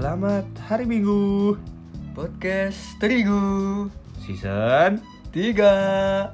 Selamat 0.00 0.48
hari 0.64 0.88
Minggu. 0.88 1.60
Podcast 2.16 2.96
Terigu. 2.96 3.92
Season 4.24 4.96
3 5.28 6.32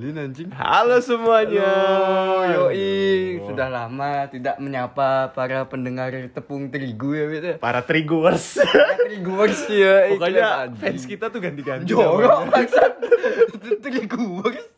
Lin 0.00 0.16
anjing. 0.16 0.48
Halo 0.48 1.04
semuanya. 1.04 1.60
Halo, 1.60 2.72
yoi. 2.72 3.44
Sudah 3.44 3.68
lama 3.68 4.32
tidak 4.32 4.56
menyapa 4.64 5.28
para 5.36 5.68
pendengar 5.68 6.08
tepung 6.32 6.72
terigu 6.72 7.12
ya 7.12 7.28
gitu 7.28 7.60
Para 7.60 7.84
Triguers 7.84 8.64
Teriguers 9.04 9.60
ya 9.68 10.08
Pokoknya 10.16 10.72
fans 10.72 11.04
kita 11.04 11.28
tuh 11.28 11.44
ganti-ganti 11.44 11.84
Jorok 11.84 12.48
maksud 12.48 12.92
Teriguers 13.84 14.72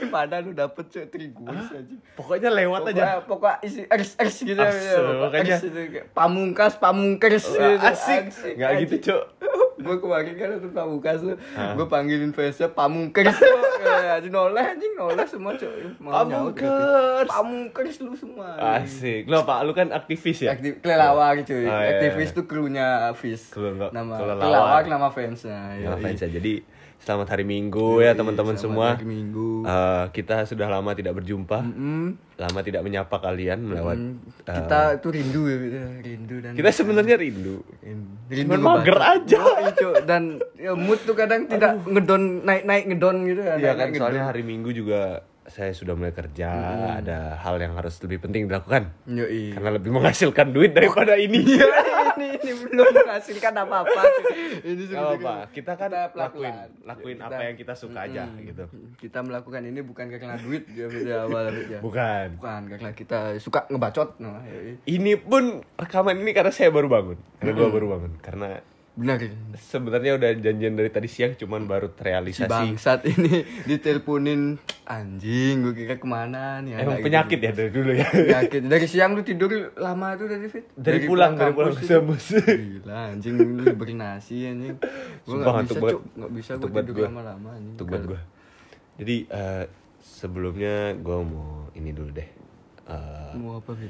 Gimana 0.00 0.34
lu 0.40 0.50
dapet 0.52 0.84
cok 0.88 1.04
teriguers 1.12 1.68
anjing. 1.72 2.00
Pokoknya 2.16 2.50
lewat 2.52 2.92
aja. 2.92 3.22
Pokoknya, 3.22 3.26
pokoknya 3.28 3.56
isi 3.66 3.80
ers 3.86 4.12
ers 4.18 4.36
gitu 4.42 4.60
Asal, 4.60 5.02
ya, 5.02 5.20
pokoknya 5.28 5.56
ers 5.56 5.64
itu, 5.64 5.80
kayak 5.92 6.06
pamungkas 6.16 6.72
pamungkers 6.80 7.44
gitu, 7.46 7.80
Asik. 7.80 8.24
Gak 8.58 8.70
gitu 8.86 8.96
cok 9.10 9.24
gue 9.82 9.96
kemarin 9.98 10.34
kan 10.38 10.48
untuk 10.62 10.72
pamungkas 10.72 11.18
tuh 11.26 11.36
gue 11.58 11.86
panggilin 11.90 12.30
fansnya 12.30 12.70
pamungkas 12.70 13.34
anjing 14.14 14.30
noleh 14.30 14.62
anjing 14.62 14.92
noleh 14.94 15.26
semua 15.26 15.52
cuy 15.58 15.68
gitu. 15.82 15.96
Pamungkas. 15.98 17.26
pamungkas 17.26 17.96
lu 18.04 18.14
semua. 18.14 18.54
Asik. 18.78 19.26
Lo 19.26 19.42
pak, 19.42 19.64
lu 19.64 19.72
kan 19.72 19.90
aktivis 19.90 20.44
ya? 20.44 20.54
Aktif, 20.54 20.78
kelelawar 20.84 21.40
cuy. 21.42 21.66
Oh, 21.66 21.80
iya, 21.80 21.98
aktivis 21.98 22.30
iya. 22.30 22.36
tuh 22.36 22.44
krunya 22.46 22.86
Fis. 23.16 23.50
Nama 23.56 23.90
kelelawar. 23.90 24.38
kelelawar 24.38 24.82
nama 24.86 25.08
fansnya. 25.10 25.80
Ya, 25.80 25.96
yoi. 25.96 26.02
fans 26.02 26.20
ya. 26.22 26.28
Jadi 26.28 26.62
selamat 27.02 27.34
hari 27.34 27.42
Minggu 27.42 27.98
ya 27.98 28.14
teman-teman 28.14 28.54
semua. 28.54 28.94
Hari 28.94 29.06
Minggu. 29.06 29.66
Eh, 29.66 30.04
Kita 30.14 30.46
sudah 30.46 30.70
lama 30.70 30.94
tidak 30.94 31.18
berjumpa. 31.18 31.58
Mm, 31.66 32.08
Lama 32.38 32.60
tidak 32.62 32.82
menyapa 32.82 33.16
kalian 33.18 33.58
melewat 33.62 33.98
mm, 33.98 34.46
eh, 34.46 34.56
kita 34.62 34.80
tuh 34.98 35.10
rindu 35.14 35.42
ya 35.46 35.56
gitu. 35.58 35.78
rindu 36.02 36.36
dan 36.42 36.52
Kita 36.54 36.70
sebenarnya 36.70 37.16
rindu. 37.18 37.62
Rindu. 37.82 38.50
Cuman 38.54 38.60
mager 38.62 38.98
aja. 38.98 39.42
Dan 40.06 40.38
ya, 40.54 40.72
mood 40.78 41.02
tuh 41.02 41.14
kadang 41.18 41.50
tidak 41.50 41.82
ngedon 41.86 42.46
naik 42.46 42.62
naik 42.66 42.84
ngedon 42.90 43.16
gitu 43.26 43.42
kan. 43.42 43.56
Iya 43.58 43.72
kan 43.74 43.86
soalnya 43.94 44.22
ngedon. 44.22 44.30
hari 44.30 44.42
Minggu 44.46 44.70
juga 44.70 45.26
saya 45.44 45.74
sudah 45.74 45.98
mulai 45.98 46.10
kerja, 46.10 46.48
ada 46.98 47.34
hal 47.36 47.58
yang 47.58 47.74
harus 47.74 47.98
lebih 48.00 48.22
penting 48.22 48.46
dilakukan. 48.46 48.94
Yoi. 49.04 49.52
Karena 49.52 49.70
lebih 49.74 49.90
menghasilkan 49.90 50.50
duit 50.50 50.70
daripada 50.72 51.18
ini. 51.18 51.42
Ini 52.12 52.28
ini 52.44 52.52
belum 52.68 52.92
menghasilkan 52.92 53.56
apa-apa. 53.56 54.02
Ini 54.60 54.84
Gak 54.84 55.16
apa, 55.16 55.48
kita 55.48 55.72
kan 55.80 55.88
Kita 55.88 56.12
lakuin 56.12 56.54
lakuin 56.84 57.16
Kita- 57.16 57.32
apa 57.32 57.40
yang 57.40 57.56
kita 57.56 57.72
suka 57.72 58.04
aja 58.04 58.28
gitu. 58.36 58.64
Kita 59.00 59.24
melakukan 59.24 59.64
ini 59.64 59.80
bukan 59.80 60.12
karena 60.12 60.36
duit 60.36 60.68
ya 60.68 60.92
beda 60.92 61.14
awal 61.24 61.48
ya. 61.66 61.80
Bukan. 61.80 62.36
Bukan 62.36 62.62
karena 62.68 62.90
kita 62.92 63.18
suka 63.40 63.64
ngebacot. 63.64 64.20
Nah, 64.20 64.44
yoi. 64.44 64.76
Ini 64.84 65.24
pun 65.24 65.64
rekaman 65.80 66.20
ini 66.20 66.36
karena 66.36 66.52
saya 66.52 66.68
baru 66.68 66.92
bangun. 66.92 67.16
Karena 67.40 67.52
gua 67.56 67.68
baru 67.72 67.86
bangun. 67.96 68.12
Karena 68.20 68.48
Benar. 68.92 69.24
sebenarnya 69.56 70.14
udah 70.14 70.30
janjian 70.36 70.72
dari 70.72 70.86
tadi 70.86 71.08
siang 71.08 71.32
cuman 71.32 71.64
baru 71.64 71.88
Si 71.88 71.96
terrealisasi. 71.96 72.44
bangsat 72.46 73.00
ini 73.06 73.40
diteleponin 73.68 74.60
anjing 74.84 75.60
gue 75.60 75.72
kira 75.74 75.96
ke 75.96 76.04
mana 76.04 76.60
nih 76.60 76.76
Emang 76.76 77.00
penyakit 77.00 77.34
gitu. 77.34 77.46
ya 77.46 77.52
dari 77.54 77.70
dulu 77.70 77.90
ya. 77.90 78.04
penyakit 78.04 78.60
dari 78.62 78.84
siang 78.84 79.12
lu 79.12 79.22
tidur 79.22 79.48
lama 79.74 80.12
tuh 80.14 80.28
dari 80.28 80.44
fit 80.46 80.68
Dari 80.74 81.08
pulang, 81.08 81.32
dari 81.34 81.50
pulang 81.50 81.72
kampus 81.72 81.76
ke 81.78 81.84
itu. 81.84 81.94
kampus. 81.94 82.24
gila 82.44 82.98
anjing 83.08 83.34
lu 83.34 83.64
beri 83.72 83.94
nasi 83.94 84.44
anjing 84.44 84.76
gue 84.76 85.36
ngantuk 85.38 85.76
bisa 85.78 85.88
cuk 85.88 86.02
nggak 86.12 86.30
bisa 86.30 86.50
gue 86.52 86.68
tidur 86.82 86.94
gua. 86.94 87.06
lama-lama 87.08 87.48
anjing 87.50 87.72
Untuk 87.72 87.86
buat 87.88 88.04
gue. 88.06 88.20
Jadi 88.94 89.16
eh, 89.26 89.64
sebelumnya 89.98 90.74
gue 90.94 91.16
mau 91.18 91.48
ini 91.72 91.90
dulu 91.90 92.12
deh. 92.12 92.28
Eh, 92.84 93.32
mau 93.34 93.56
apa 93.56 93.72
fit 93.72 93.88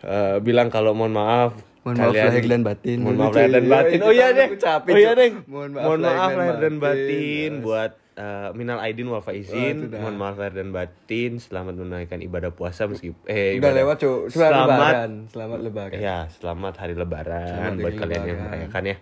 eh, 0.00 0.36
bilang 0.38 0.68
kalau 0.68 0.92
mohon 0.92 1.10
maaf 1.10 1.58
Mohon 1.82 1.96
maaf 1.98 2.14
lahir 2.14 2.44
dan 2.44 2.62
batin. 2.62 2.96
mohon 2.98 3.16
maaf 3.16 3.32
lahir 3.32 3.50
dan 3.50 3.64
iya, 3.64 3.72
batin 3.72 3.92
itu 3.92 4.04
oh 4.04 4.12
iya 4.12 4.26
deh 4.30 4.48
oh 4.54 4.94
iya 4.94 5.12
deh 5.12 5.30
Mohon 5.44 5.70
maaf 6.00 6.30
lahir 6.32 6.56
dan 6.60 6.74
batin, 6.78 7.50
buat 7.60 7.90
eh, 8.12 8.48
minal 8.52 8.78
aidin 8.78 9.08
wal 9.08 9.18
Oh, 9.18 9.24
faizin 9.24 9.88
dah. 9.88 9.98
mohon 9.98 10.14
maaf 10.14 10.36
lahir 10.36 10.54
dan 10.54 10.70
batin 10.70 11.32
selamat 11.36 11.74
menunaikan 11.74 12.20
ibadah 12.20 12.50
puasa 12.50 12.84
meskipun 12.84 13.18
eh 13.24 13.56
udah 13.56 13.58
ibadah- 13.58 13.74
lewat 13.74 13.96
cuk 13.98 14.20
selamat 14.28 14.30
selamat 14.30 14.68
lebaran 14.68 15.10
selamat 15.26 15.58
lebaran 15.60 15.98
Ya, 15.98 16.16
selamat 16.30 16.74
hari 16.76 16.94
lebaran 16.94 17.48
Selamat 17.48 17.72
buat 17.76 17.94
kalian 17.96 18.20
yang 18.20 18.26
Lebaran. 18.28 18.46
merayakan 18.46 18.82
ya. 18.84 18.96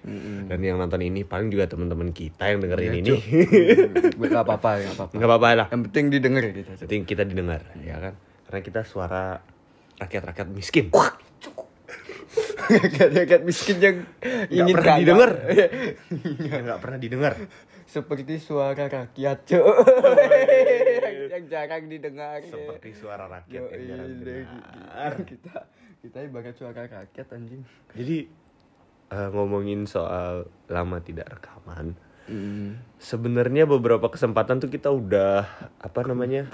Dan 0.47 0.59
yang 0.63 0.77
nonton 0.79 1.01
ini 1.03 1.21
paling 1.23 1.49
juga 1.49 1.65
teman-teman 1.67 2.09
kita 2.11 2.45
yang 2.47 2.61
dengerin 2.61 2.87
Iya, 2.87 2.97
ini. 2.97 3.09
Cuk. 3.11 3.21
nggak 4.17 4.41
apa-apa 4.41 4.71
nggak 4.79 4.95
apa-apa 4.95 5.13
Nggak 5.13 5.29
apa-apa 5.29 5.49
lah. 5.55 5.67
yang 5.69 5.83
penting 5.85 6.05
didengar 6.09 6.43
gitu 6.47 6.61
Cuk. 6.65 6.81
Penting 6.81 7.03
kita 7.05 7.23
didengar, 7.25 7.61
ya 7.79 7.97
kan? 8.01 8.15
Karena 8.47 8.61
kita 8.63 8.81
suara 8.83 9.37
rakyat-rakyat 9.99 10.49
miskin. 10.49 10.89
Rakyat 12.71 13.43
miskin 13.43 13.77
yang 13.83 13.97
ingin 14.49 14.75
pernah 14.75 14.95
kaya. 14.95 15.01
didengar. 15.03 15.31
Nggak 16.65 16.79
pernah 16.81 16.99
didengar. 16.99 17.35
seperti 17.91 18.39
suara 18.39 18.87
rakyat 18.87 19.39
cuk 19.51 19.67
yang 21.27 21.45
jarang 21.51 21.91
didengar 21.91 22.39
Seperti 22.39 22.95
suara 22.95 23.27
rakyat 23.27 23.67
Yoi, 23.67 23.83
yang 23.83 23.83
jarang 23.91 24.15
didengar. 24.15 25.13
kita 25.27 25.55
kita 25.99 26.19
ibarat 26.23 26.55
suara 26.55 26.87
rakyat 26.87 27.27
anjing 27.35 27.67
Jadi 27.99 28.31
eh, 29.11 29.29
ngomongin 29.35 29.91
soal 29.91 30.47
lama 30.71 31.03
tidak 31.03 31.35
rekaman. 31.35 31.99
Sebenarnya 33.03 33.67
beberapa 33.67 34.07
kesempatan 34.07 34.63
tuh 34.63 34.71
kita 34.71 34.95
udah 34.95 35.51
apa 35.83 36.01
namanya? 36.07 36.47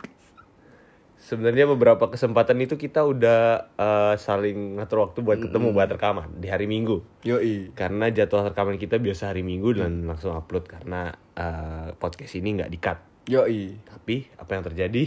Sebenarnya 1.26 1.66
beberapa 1.66 2.06
kesempatan 2.06 2.54
itu 2.62 2.78
kita 2.78 3.02
udah 3.02 3.66
eh, 3.74 4.14
saling 4.14 4.78
ngatur 4.78 5.10
waktu 5.10 5.26
buat 5.26 5.42
ketemu 5.42 5.74
buat 5.74 5.90
rekaman 5.90 6.38
di 6.38 6.46
hari 6.46 6.70
Minggu. 6.70 7.02
yoi. 7.26 7.74
Karena 7.74 8.14
jadwal 8.14 8.54
rekaman 8.54 8.78
kita 8.78 9.02
biasa 9.02 9.34
hari 9.34 9.42
Minggu 9.42 9.74
dan 9.74 10.06
langsung 10.06 10.38
upload 10.38 10.70
karena 10.70 11.10
eh, 11.34 11.90
podcast 11.98 12.30
ini 12.38 12.62
nggak 12.62 12.70
di-cut. 12.70 12.98
yoi. 13.26 13.74
Tapi 13.82 14.30
apa 14.38 14.50
yang 14.54 14.64
terjadi? 14.70 15.04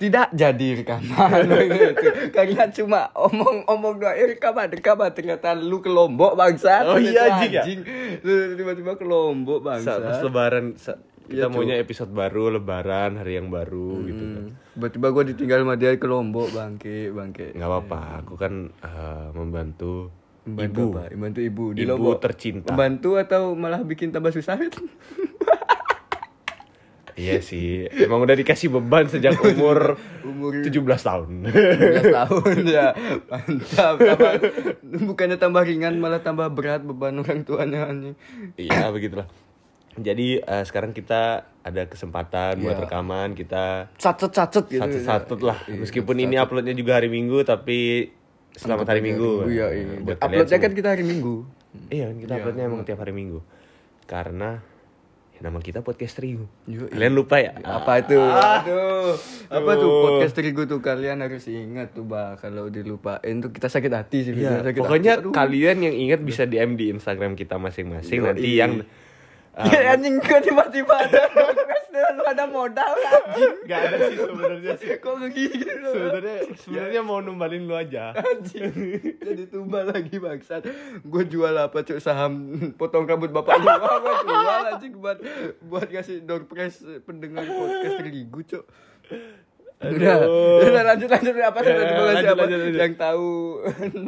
tidak 0.00 0.32
jadi 0.32 0.80
rekaman. 0.80 1.44
Karena 2.36 2.72
cuma 2.72 3.12
omong-omong 3.12 4.00
doa 4.00 4.16
eh, 4.16 4.32
rekaman 4.32 4.72
rekaman. 4.72 5.12
Ternyata 5.12 5.52
lu 5.52 5.84
ke 5.84 5.92
lombok 5.92 6.40
bangsa 6.40 6.88
Oh 6.88 6.96
iya, 6.96 7.28
anjing 7.28 7.52
ya? 7.52 7.62
lu 8.24 8.56
tiba-tiba 8.56 8.96
ke 8.96 9.04
lombok 9.04 9.60
Saat 9.60 9.84
pas 9.84 10.08
bangsa 10.08 10.24
lebaran 10.24 10.66
sa- 10.80 10.96
kita 11.30 11.36
Iya, 11.36 11.46
maunya 11.46 11.76
episode 11.76 12.10
baru 12.10 12.50
lebaran 12.50 13.14
hari 13.14 13.38
yang 13.38 13.48
baru 13.48 14.02
gitu 14.02 14.24
kan. 14.26 14.44
tiba-tiba 14.74 15.06
gue 15.08 15.24
ditinggal 15.30 15.58
sama 15.62 15.74
dia 15.74 15.94
ke 15.94 16.04
lombok 16.04 16.50
bangke 16.50 17.08
bangke 17.08 17.54
nggak 17.54 17.64
apa-apa 17.64 17.98
aku 18.20 18.34
kan 18.34 18.52
eh, 18.74 19.28
membantu 19.32 20.10
Membantu 20.40 20.80
ibu 20.80 20.90
apa? 20.90 21.02
Membantu 21.12 21.40
ibu 21.42 21.64
di 21.70 21.80
Ibu 21.80 21.90
Lombok. 21.92 22.16
tercinta. 22.18 22.72
Membantu 22.72 23.10
atau 23.14 23.52
malah 23.52 23.84
bikin 23.84 24.08
tambah 24.08 24.32
susah? 24.32 24.56
iya 27.12 27.36
sih 27.38 27.84
emang 27.92 28.24
udah 28.24 28.32
dikasih 28.32 28.72
beban 28.72 29.04
sejak 29.04 29.36
umur 29.36 30.00
Umur 30.24 30.64
17 30.64 30.72
tahun 30.80 31.28
17 31.44 32.08
tahun 32.16 32.56
ya. 32.64 32.96
Mantap. 33.28 33.94
Tambah, 34.00 34.32
bukannya 35.04 35.36
tambah 35.36 35.60
ringan 35.60 36.00
malah 36.00 36.24
tambah 36.24 36.48
berat 36.48 36.80
beban 36.80 37.20
orang 37.20 37.44
tuanya 37.44 37.84
anjing. 37.84 38.16
iya 38.56 38.88
begitulah 38.88 39.28
jadi 40.00 40.28
eh, 40.38 40.64
sekarang 40.64 40.90
kita 40.90 41.22
ada 41.60 41.82
kesempatan 41.84 42.56
buat 42.58 42.72
Iya. 42.72 42.82
rekaman 42.82 43.28
kita 43.32 43.92
Sacet-sacet 43.94 44.64
gitu. 44.66 44.80
satu-satu 44.80 45.34
lah 45.40 45.58
Iya, 45.62 45.76
meskipun 45.78 46.16
ini 46.18 46.36
uploadnya 46.36 46.72
juga 46.72 46.96
hari 46.96 47.06
minggu 47.06 47.42
tapi 47.42 48.08
selamat 48.52 48.86
hari 48.88 49.00
minggu 49.02 49.46
Iya, 49.46 49.66
iya. 49.70 49.84
buat 49.98 50.16
kalian 50.16 50.36
Uploadnya 50.38 50.58
kan 50.58 50.72
kita 50.72 50.88
hari 50.90 51.04
Minggu. 51.04 51.34
iya 51.86 52.08
kita 52.10 52.32
uploadnya 52.34 52.64
emang 52.64 52.82
tiap 52.82 52.98
hari 52.98 53.12
minggu 53.12 53.38
karena 54.04 54.58
ya, 55.30 55.40
nama 55.42 55.58
kita 55.58 55.80
podcast 55.80 56.18
Rio 56.18 56.48
Yoi. 56.64 56.90
kalian 56.90 57.14
lupa 57.14 57.38
ya 57.38 57.54
Apa 57.60 58.00
itu? 58.00 58.18
Aduh. 58.18 59.14
Apa 59.46 59.72
tuh 59.74 59.90
podcast 60.04 60.32
terigu 60.32 60.62
tuh 60.64 60.78
kalian 60.78 61.20
harus 61.20 61.44
ingat 61.44 61.90
tuh 61.90 62.02
bah 62.02 62.34
kalau 62.36 62.66
dilupain 62.66 63.20
tuh 63.38 63.50
kita 63.50 63.66
sakit 63.66 63.90
hati 63.90 64.18
sih. 64.22 64.32
Iya, 64.32 64.62
Sakit 64.62 64.78
pokoknya 64.78 65.12
hati. 65.12 65.22
Aduh. 65.22 65.32
kalian 65.32 65.76
yang 65.82 65.94
ingat 65.94 66.20
bisa 66.20 66.42
DM 66.42 66.74
di 66.74 66.88
Instagram 66.88 67.34
kita 67.34 67.54
masing-masing 67.56 68.18
nanti 68.24 68.50
yang 68.56 68.82
Ya 69.68 69.92
anjing 69.92 70.16
kok 70.22 70.40
tiba-tiba 70.40 70.94
ada 70.96 71.28
podcast 71.28 71.88
lu 71.90 72.24
ada 72.24 72.44
modal 72.48 72.94
anjing. 72.96 73.54
Gak 73.68 73.80
ada 73.90 73.96
sih 74.08 74.16
sebenarnya 74.16 74.72
sih. 74.80 74.88
Kok 74.96 75.14
begitu? 75.20 75.68
Sebenarnya 75.68 76.38
sebenarnya 76.56 77.00
mau 77.04 77.18
numbalin 77.20 77.68
lu 77.68 77.74
aja. 77.76 78.16
Anjing. 78.16 78.72
Jadi 79.20 79.42
tumbal 79.50 79.90
lagi 79.90 80.16
bangsat. 80.16 80.64
Gue 81.04 81.22
jual 81.28 81.52
apa 81.52 81.84
cuk 81.84 82.00
saham 82.00 82.32
potong 82.78 83.04
rambut 83.04 83.28
bapak 83.34 83.60
gua 83.60 83.76
gue 84.00 84.14
jual 84.24 84.62
anjing 84.76 84.94
buat 84.96 85.18
buat 85.66 85.88
ngasih 85.90 86.24
door 86.24 86.48
prize 86.48 86.80
pendengar 87.04 87.44
podcast 87.44 88.00
terigu 88.00 88.40
cuk. 88.46 88.64
Udah, 89.80 90.16
udah 90.60 90.82
lanjut 90.84 91.08
lanjut 91.08 91.32
apa 91.34 91.56
Ya, 91.56 91.64
sih 91.64 91.72
lanjut, 91.72 91.96
siapa 92.20 92.36
lanjut, 92.38 92.58
lanjut. 92.60 92.76
yang 92.76 92.94
tahu 92.94 93.28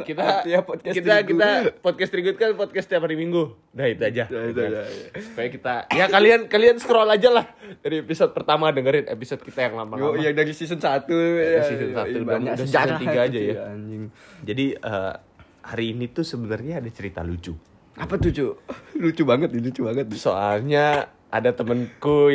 kita 0.05 0.21
artinya 0.21 0.61
podcast 0.69 0.93
kita 0.93 1.13
kita 1.25 1.49
podcast 1.81 2.09
Trigut 2.09 2.37
kan 2.37 2.53
podcast 2.53 2.85
tiap 2.85 3.01
hari 3.01 3.17
Minggu. 3.17 3.57
Udah 3.73 3.87
itu 3.87 4.03
aja. 4.03 4.23
Udah, 4.27 4.43
itu 4.47 4.61
aja, 4.61 4.79
ya. 4.79 4.83
Supaya 5.17 5.47
kita 5.49 5.73
ya 5.89 6.05
kalian 6.07 6.45
kalian 6.45 6.77
scroll 6.77 7.09
aja 7.09 7.29
lah 7.31 7.45
dari 7.79 7.99
episode 7.99 8.31
pertama 8.31 8.69
dengerin 8.69 9.09
episode 9.09 9.41
kita 9.41 9.59
yang 9.63 9.73
Yo, 9.73 9.79
lama-lama. 9.79 10.13
yang 10.15 10.31
dari 10.31 10.53
season 10.53 10.77
1 10.77 11.09
Dari 11.09 11.65
season 11.65 11.89
satu, 11.91 12.05
udah- 12.13 12.29
banyak 12.29 12.53
udah 12.53 12.63
season 12.63 12.97
tiga 12.99 13.19
aja 13.23 13.39
ya. 13.39 13.53
anjing. 13.67 14.03
Jadi 14.43 14.65
eh, 14.73 15.13
hari 15.63 15.85
ini 15.89 16.05
tuh 16.07 16.21
sebenarnya 16.21 16.77
ada 16.77 16.89
cerita 16.89 17.25
lucu. 17.25 17.57
Apa 17.93 18.17
tuh, 18.17 18.29
Cuk? 18.29 18.53
Lucu 19.01 19.21
banget, 19.23 19.49
lucu 19.51 19.81
banget. 19.81 20.05
Soalnya 20.13 21.05
ada 21.29 21.49
temenku 21.49 22.29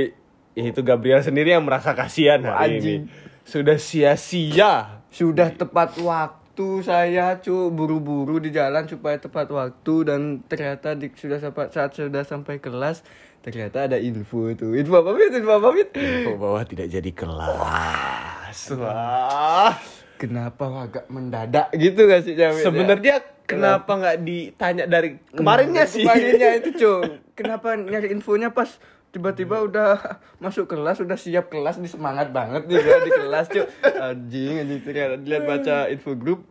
yaitu 0.54 0.82
Gabriel 0.82 1.18
sendiri 1.18 1.50
yang 1.50 1.62
merasa 1.62 1.94
kasihan 1.94 2.42
hari 2.42 2.78
Anjing. 2.78 3.02
ini. 3.06 3.26
Sudah 3.48 3.80
sia-sia. 3.80 5.00
Sudah 5.08 5.48
tepat 5.48 5.96
waktu 6.04 6.84
saya, 6.84 7.40
Cuk, 7.40 7.72
buru-buru 7.72 8.36
di 8.36 8.52
jalan 8.52 8.84
supaya 8.84 9.16
tepat 9.16 9.48
waktu 9.48 9.94
dan 10.04 10.44
ternyata 10.44 10.92
di, 10.92 11.08
sudah 11.16 11.40
sampai 11.40 11.72
saat 11.72 11.96
sudah 11.96 12.28
sampai 12.28 12.60
kelas 12.60 13.00
ternyata 13.40 13.88
ada 13.88 13.96
info 13.96 14.52
tuh. 14.52 14.76
Info 14.76 15.00
apa, 15.00 15.16
Fit? 15.16 15.32
Info 15.32 15.52
apa, 15.56 15.68
Fit? 15.72 15.88
Info 15.96 16.36
bahwa 16.36 16.60
tidak 16.68 16.92
jadi 16.92 17.10
kelas. 17.16 18.58
Wah. 18.76 19.72
Kenapa 20.20 20.64
agak 20.84 21.08
mendadak 21.08 21.72
gitu 21.72 22.04
gak 22.04 22.28
sih, 22.28 22.36
Jamil? 22.36 22.60
Sebenarnya 22.60 23.24
kenapa 23.48 23.96
nggak 23.96 24.18
ditanya 24.28 24.84
dari 24.84 25.24
kemarinnya 25.32 25.88
sih? 25.88 26.04
Kemarinnya 26.04 26.48
itu, 26.60 26.70
Cuk. 26.76 27.02
Kenapa 27.38 27.80
nyari 27.80 28.12
infonya 28.12 28.52
pas 28.52 28.76
tiba-tiba 29.10 29.64
udah 29.64 29.90
masuk 30.44 30.68
kelas, 30.68 31.00
udah 31.00 31.16
siap 31.16 31.48
kelas, 31.48 31.80
di 31.80 31.88
semangat 31.88 32.30
banget 32.32 32.68
nih 32.68 32.80
di 32.80 33.12
kelas, 33.12 33.46
Cuk. 33.50 33.66
Anjing, 33.84 34.54
anjing 34.64 34.80
ternyata 34.84 35.14
dilihat 35.20 35.44
baca 35.44 35.76
info 35.88 36.12
grup. 36.14 36.44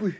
Wih, 0.00 0.16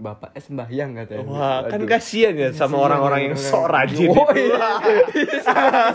Bapak 0.00 0.32
es 0.32 0.48
sembahyang 0.48 0.96
katanya. 0.96 1.28
Wah, 1.28 1.58
kan 1.68 1.76
Aduh. 1.76 1.88
kasihan 1.92 2.32
ya 2.32 2.48
sama 2.56 2.80
orang-orang 2.80 3.30
yang 3.30 3.36
sok 3.36 3.68
rajin. 3.68 4.08
Oh, 4.08 4.32
itu. 4.32 4.48
iya. 4.48 4.68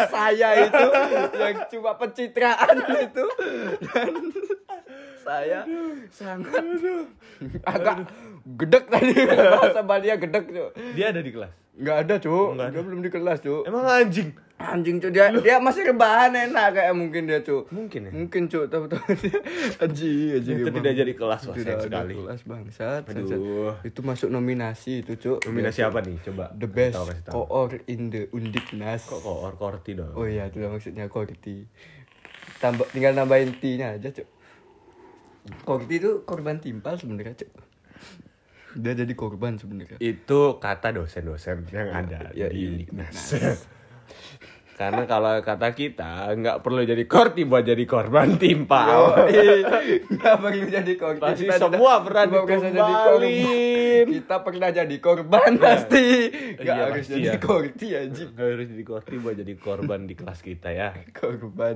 Saya 0.13 0.49
itu 0.69 0.85
yang 1.41 1.57
cuma 1.73 1.91
pencitraan 1.97 2.77
itu 3.01 3.25
dan 3.81 4.13
saya 5.25 5.65
sangat 6.13 6.61
agak 7.65 8.05
gedek 8.45 8.85
tadi 8.93 9.25
bahasa 9.25 9.81
Bali 9.81 10.13
ya 10.13 10.21
gedek 10.21 10.53
Cuk. 10.53 10.69
Dia 10.93 11.09
ada 11.09 11.25
di 11.25 11.33
kelas. 11.33 11.51
Nggak 11.75 11.97
ada 12.05 12.15
ada. 12.21 12.47
dia 12.69 12.81
belum 12.85 13.01
di 13.01 13.09
kelas 13.09 13.41
cuk. 13.41 13.65
Emang 13.65 13.89
anjing. 13.89 14.37
Anjing 14.55 15.03
cuk 15.03 15.11
dia 15.11 15.27
dia 15.35 15.59
masih 15.59 15.83
rebahan 15.91 16.31
enak 16.31 16.79
kayak 16.79 16.95
mungkin 16.95 17.27
dia 17.27 17.43
cuk. 17.43 17.67
Mungkin 17.75 18.07
ya. 18.07 18.11
Mungkin 18.15 18.47
cuk, 18.47 18.71
tahu 18.71 18.87
tahu 18.87 19.03
dia 19.27 19.39
anjing 19.83 20.39
anjing. 20.39 20.57
Itu 20.63 20.71
tidak 20.71 20.93
jadi 20.95 21.13
kelas, 21.13 21.41
wah, 21.51 21.55
Tidak 21.59 21.77
sekali. 21.83 22.13
Kelas 22.15 22.41
bangsat. 22.47 23.03
Aduh. 23.11 23.75
Itu 23.83 23.99
masuk 24.07 24.31
nominasi 24.31 25.03
itu 25.03 25.19
cuk. 25.19 25.43
Nominasi 25.43 25.83
apa 25.83 25.99
nih? 25.99 26.15
Coba. 26.23 26.55
The 26.55 26.71
best 26.71 26.95
koor 27.27 27.75
in 27.91 28.07
the 28.07 28.31
Undiknas. 28.31 29.03
Kok 29.11 29.19
koor 29.27 29.53
korti 29.59 29.91
dong. 29.91 30.15
Oh 30.15 30.23
iya, 30.23 30.47
itu 30.47 30.63
maksudnya 30.63 31.11
korti. 31.11 31.67
Tambah 32.63 32.87
tinggal 32.95 33.11
nambahin 33.11 33.59
T-nya 33.59 33.99
aja, 33.99 34.07
Cuk. 34.15 34.27
Korti 35.67 35.99
itu 35.99 36.23
korban 36.23 36.63
timpal 36.63 36.95
sebenarnya, 36.95 37.35
Cuk. 37.43 37.51
Dia 38.79 38.95
jadi 38.95 39.13
korban 39.19 39.59
sebenarnya. 39.59 39.99
Itu 39.99 40.63
kata 40.63 40.95
dosen-dosen 40.95 41.67
yang 41.75 41.91
ada 41.91 42.31
ya, 42.31 42.47
di 42.47 42.63
iya. 42.63 42.67
Uniknas. 42.71 43.35
Karena 44.75 45.07
kalau 45.07 45.39
kata 45.39 45.71
kita 45.71 46.35
nggak 46.35 46.59
perlu 46.59 46.83
jadi 46.83 46.99
korti 47.07 47.47
buat 47.47 47.63
jadi 47.63 47.79
korban 47.87 48.35
timpal. 48.35 49.15
Nggak 50.19 50.35
perlu 50.35 50.67
jadi 50.67 50.93
korban. 50.99 51.31
Pasti 51.31 51.47
Kita 51.47 51.55
semua 51.63 52.03
pernah 52.03 52.27
korban. 52.27 52.59
Kita 54.11 54.35
pernah 54.43 54.69
jadi 54.75 54.95
korban 54.99 55.55
pasti. 55.55 56.27
Nggak 56.59 56.75
Iya, 56.75 56.83
harus 56.91 57.07
pasti 57.07 57.13
jadi 57.15 57.31
ya. 57.31 57.39
korti 57.39 57.87
anjing. 57.95 58.29
Nggak 58.35 58.47
harus 58.51 58.67
jadi 58.67 58.83
korti 58.83 59.13
buat 59.15 59.35
jadi 59.39 59.53
korban 59.55 59.99
di 60.03 60.13
kelas 60.19 60.39
kita 60.43 60.69
ya. 60.75 60.91
Korban. 61.15 61.75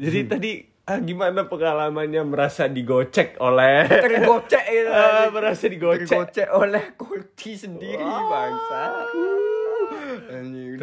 Jadi 0.00 0.18
tadi 0.24 0.50
ah, 0.88 0.96
gimana 0.96 1.44
pengalamannya 1.44 2.24
merasa 2.24 2.72
digocek 2.72 3.36
oleh 3.36 3.84
Tergocek 3.84 4.64
anjing. 4.64 5.28
merasa 5.36 5.64
digocek. 5.68 6.08
Tergocek 6.08 6.48
oleh 6.56 6.96
korti 6.96 7.52
sendiri 7.52 8.00
bangsa. 8.00 8.82
Anjing 10.28 10.78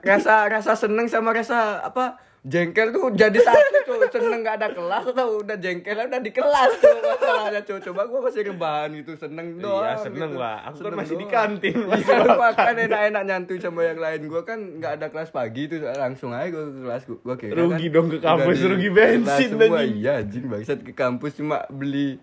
rasa 0.00 0.46
rasa 0.46 0.72
seneng 0.74 1.06
sama 1.06 1.30
rasa 1.30 1.80
apa 1.80 2.16
jengkel 2.42 2.90
tuh 2.90 3.14
jadi 3.14 3.38
satu 3.38 3.86
tuh 3.86 4.02
seneng 4.18 4.42
gak 4.42 4.58
ada 4.58 4.68
kelas 4.68 5.04
atau 5.06 5.38
udah 5.38 5.54
jengkel 5.54 5.94
udah 5.94 6.18
di 6.18 6.30
kelas 6.30 6.74
tuh 6.76 6.90
masalahnya 6.90 7.62
coba 7.62 8.02
gua 8.04 8.20
masih 8.26 8.42
rebahan 8.44 8.90
gitu 8.92 9.14
seneng 9.14 9.62
doang 9.62 9.86
Iya, 9.88 10.02
seneng 10.02 10.30
gitu. 10.34 10.42
lah. 10.42 10.56
Aku 10.66 10.74
kan 10.74 10.82
Seneng 10.82 10.98
masih 10.98 11.16
di 11.16 11.26
kantin, 11.26 11.76
masih 11.86 12.02
iya 12.02 12.18
makan. 12.18 12.38
makan 12.42 12.74
enak-enak 12.82 13.22
nyantuy 13.24 13.58
sama 13.58 13.80
yang 13.84 13.98
lain 13.98 14.20
gua 14.26 14.42
kan 14.42 14.58
nggak 14.58 14.92
ada 14.98 15.06
kelas 15.08 15.30
pagi 15.30 15.70
tuh 15.70 15.78
langsung 15.86 16.34
aja 16.34 16.50
gua 16.50 16.64
ke 16.66 16.78
kelas 16.82 17.02
gua, 17.06 17.18
gua 17.22 17.36
kira 17.38 17.54
Rugi 17.54 17.86
kan 17.86 17.94
dong 17.94 18.06
ke 18.10 18.18
kampus, 18.18 18.58
rugi 18.60 18.88
bensin 18.90 19.48
anjing. 19.54 19.92
iya 19.96 20.12
anjing 20.18 20.44
bangsat 20.44 20.78
ke 20.82 20.92
kampus 20.92 21.38
cuma 21.38 21.62
beli 21.68 22.18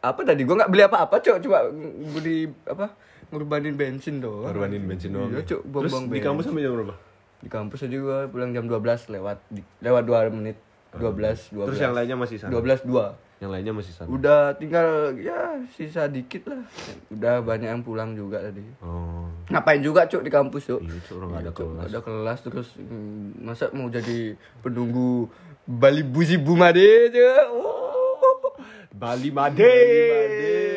apa 0.00 0.20
tadi 0.20 0.40
gua 0.42 0.56
nggak 0.58 0.72
beli 0.72 0.82
apa-apa 0.82 1.16
cok 1.20 1.36
coba 1.42 1.68
beli 2.10 2.38
apa 2.64 2.96
ngorbanin 3.34 3.74
bensin 3.74 4.16
doang 4.16 4.46
Korbanin 4.46 4.82
bensin 4.84 5.10
doang. 5.10 5.28
iya 5.28 5.42
cok 5.42 5.60
Terus 5.60 5.90
buang-buang 5.90 6.04
di 6.08 6.20
kampus 6.20 6.44
sampai 6.46 6.62
jam 6.62 6.72
berapa? 6.72 6.94
di 7.36 7.48
kampus 7.50 7.80
aja 7.82 7.96
gua 7.98 8.18
pulang 8.24 8.50
jam 8.50 8.64
12 8.64 8.78
lewat 9.10 9.36
di- 9.48 9.66
lewat 9.78 10.02
2 10.02 10.32
menit 10.32 10.56
12 10.92 11.50
12 11.50 11.66
Terus 11.66 11.80
yang 11.80 11.92
lainnya 11.92 12.16
masih 12.16 12.36
sana. 12.38 12.50
12 12.50 12.86
2 12.86 13.20
Yang 13.36 13.50
lainnya 13.50 13.74
masih 13.74 13.92
sana. 13.92 14.08
udah 14.08 14.40
tinggal 14.54 14.88
ya 15.14 15.38
sisa 15.68 16.06
dikit 16.06 16.46
lah 16.46 16.62
udah 17.10 17.42
banyak 17.42 17.68
yang 17.68 17.82
pulang 17.82 18.14
juga 18.14 18.38
tadi 18.40 18.62
Oh. 18.80 19.26
ngapain 19.46 19.82
juga 19.82 20.06
cuk 20.06 20.22
di 20.22 20.30
kampus 20.30 20.62
cuk 20.66 20.80
Iya, 20.80 20.96
Cuk, 21.02 21.14
orang 21.18 21.28
nggak 21.28 21.42
ada 21.42 21.44
Iya, 21.44 21.52
Cuk, 21.52 21.66
kelas. 21.68 21.84
ada 21.84 21.98
kelas 22.00 22.38
terus 22.40 22.68
mm, 22.78 23.42
masa 23.42 23.64
mau 23.72 23.88
jadi 23.88 24.18
penunggu 24.62 25.28
Bali 25.66 26.00
Buzi 26.02 26.38
Bumade 26.38 26.88
cuk 27.10 27.44
Oh. 27.50 28.54
Bali 28.94 29.28
Made. 29.28 29.58
Made, 29.58 29.66
anjing. 30.08 30.73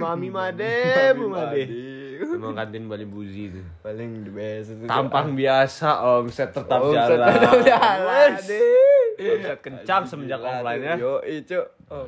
Mami 0.00 0.28
Made, 0.28 0.72
Mami 0.88 1.12
Bu 1.14 1.26
Made. 1.28 1.62
Emang 2.20 2.52
kantin 2.52 2.84
Bali 2.84 3.04
Buzi 3.04 3.48
itu. 3.48 3.60
paling 3.80 4.22
the 4.22 4.30
best 4.30 4.68
itu. 4.70 4.84
Tampang 4.84 5.32
biasa, 5.32 5.88
omset 6.02 6.52
tetap 6.52 6.78
Omset 6.78 7.16
jalan. 7.16 7.28
tetap 7.32 7.58
jalan. 7.64 8.30
Omset 9.16 9.58
kencang 9.60 10.02
semenjak 10.04 10.36
online 10.38 10.82
ya. 10.82 10.94
Yo, 10.96 11.12
cuk. 11.20 11.66
Oh. 11.88 12.04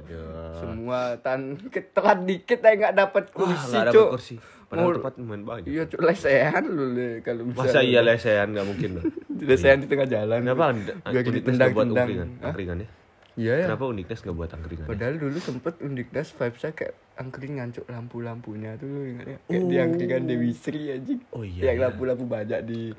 Semua 0.54 1.16
tan 1.18 1.56
telat 1.92 2.18
dikit 2.22 2.60
aja 2.60 2.74
nggak 2.78 2.94
dapat 2.94 3.24
Wah, 3.28 3.36
kursi, 3.42 3.72
nggak 3.72 3.86
dapet 3.88 4.08
kursi. 4.10 4.34
Padahal 4.68 4.88
Mau- 4.88 4.96
tempat 4.96 5.14
lumayan 5.16 5.42
banyak. 5.42 5.66
Iya, 5.68 5.82
cuk, 5.84 6.00
lesehan 6.00 6.64
lu 6.64 6.84
Le, 6.92 7.08
kalau 7.20 7.42
bisa. 7.44 7.60
Masa 7.60 7.80
iya 7.80 8.00
lesehan 8.00 8.48
nggak 8.52 8.66
mungkin 8.68 8.88
loh. 8.96 9.04
Lesehan 9.48 9.78
di 9.80 9.88
tengah 9.88 10.06
jalan. 10.06 10.38
Kenapa 10.40 10.64
Biar 10.72 10.84
Uniknas 11.18 11.34
ditendang 11.34 11.56
nggak 11.58 11.72
buat 11.72 11.84
tendang. 11.84 12.06
angkringan? 12.06 12.28
Hah? 12.36 12.48
Angkringan 12.48 12.76
ya? 12.78 12.88
Iya 13.34 13.52
ya. 13.54 13.66
Kenapa 13.66 13.84
Uniknas 13.86 14.20
nggak 14.20 14.36
buat 14.36 14.50
angkringan? 14.50 14.84
Padahal 14.84 15.14
dulu 15.16 15.38
sempet 15.38 15.74
Undiknas 15.78 16.28
vibes-nya 16.30 16.70
kayak 16.70 16.94
angkringan 17.14 17.68
cuk 17.70 17.86
lampu-lampunya 17.86 18.76
tuh 18.76 18.86
lu 18.86 19.00
ingat 19.06 19.26
ya? 19.26 19.38
Kayak 19.42 19.62
di 19.64 19.76
angkringan 19.78 20.22
Dewi 20.26 20.50
Sri 20.52 20.82
anjing. 20.90 21.20
Oh, 21.30 21.40
iya, 21.40 21.62
Yang 21.64 21.74
iya. 21.74 21.84
lampu-lampu 21.86 22.24
banyak 22.24 22.60
di 22.62 22.92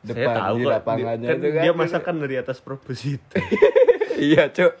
Saya 0.00 0.14
depan 0.16 0.34
tahu 0.36 0.56
di 0.56 0.64
lapangannya 0.64 1.28
Kan 1.28 1.36
tuh 1.36 1.50
kan. 1.50 1.62
dia 1.62 1.72
masakan 1.74 2.14
dari 2.18 2.34
atas 2.36 2.58
proposito. 2.58 3.34
iya 4.22 4.46
cuk. 4.48 4.72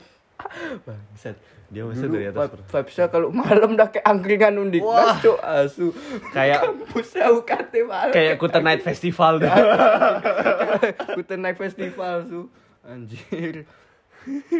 Bangsat. 0.80 1.36
Dia 1.68 1.82
masak 1.84 2.02
Dulu 2.02 2.12
dari 2.12 2.26
atas 2.26 2.38
vibe- 2.48 2.66
vibes-nya 2.68 3.06
kalau 3.06 3.28
malam 3.32 3.70
dah 3.74 3.88
kayak 3.88 4.02
angkringan 4.04 4.54
Undiknas 4.56 5.18
cuk 5.18 5.38
asu. 5.40 5.86
Kayak- 6.30 6.62
kampusnya 6.64 7.26
UKT 7.32 7.72
malam. 7.84 8.10
kayak 8.10 8.34
Kuta 8.36 8.58
Night 8.58 8.80
Festival 8.80 9.38
deh. 9.38 9.50
Kuta 11.12 11.34
naik 11.34 11.56
festival 11.56 12.24
su 12.24 12.40
anjir 12.82 13.66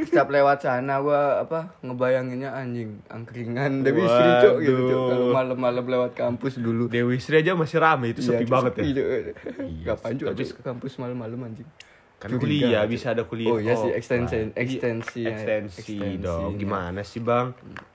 setiap 0.06 0.26
lewat 0.26 0.58
sana 0.60 0.98
gua 0.98 1.20
apa 1.40 1.76
ngebayanginnya 1.80 2.50
anjing 2.50 3.04
angkringan 3.06 3.80
Dewi 3.80 4.02
Sri 4.02 4.28
cok 4.40 4.56
gitu 4.58 4.82
cok 4.82 5.00
kalau 5.06 5.26
malam-malam 5.30 5.84
lewat 5.86 6.12
kampus 6.12 6.56
dulu 6.56 6.86
Dewi 6.86 7.16
Sri 7.16 7.38
aja 7.38 7.52
masih 7.52 7.76
rame 7.76 8.10
itu 8.10 8.20
sepi 8.22 8.42
Iya, 8.42 8.48
banget 8.48 8.72
ya. 8.72 8.78
sepi, 8.78 8.90
Cuk. 8.90 9.06
Iya, 9.06 9.84
cok 9.90 9.98
tapi- 10.00 10.18
Cuk, 10.40 10.48
ke 10.50 10.62
kampus 10.62 10.92
malam-malam 10.96 11.40
anjing 11.44 11.68
Kan 12.16 12.36
kuliah 12.36 12.82
Cuk. 12.82 12.90
bisa 12.90 13.06
ada 13.10 13.22
kuliah. 13.22 13.48
oh 13.48 13.58
iya 13.58 13.72
sih 13.74 13.88
offline. 13.88 13.96
ekstensi 13.96 14.36
Iya, 14.36 14.52
ekstensi 14.54 15.20
ya, 15.20 15.30
ekstensi 15.30 15.78
ekstensinya. 15.82 16.20
dong. 16.22 16.52
Gimana 16.56 17.00
sih 17.02 17.20
bang? 17.20 17.46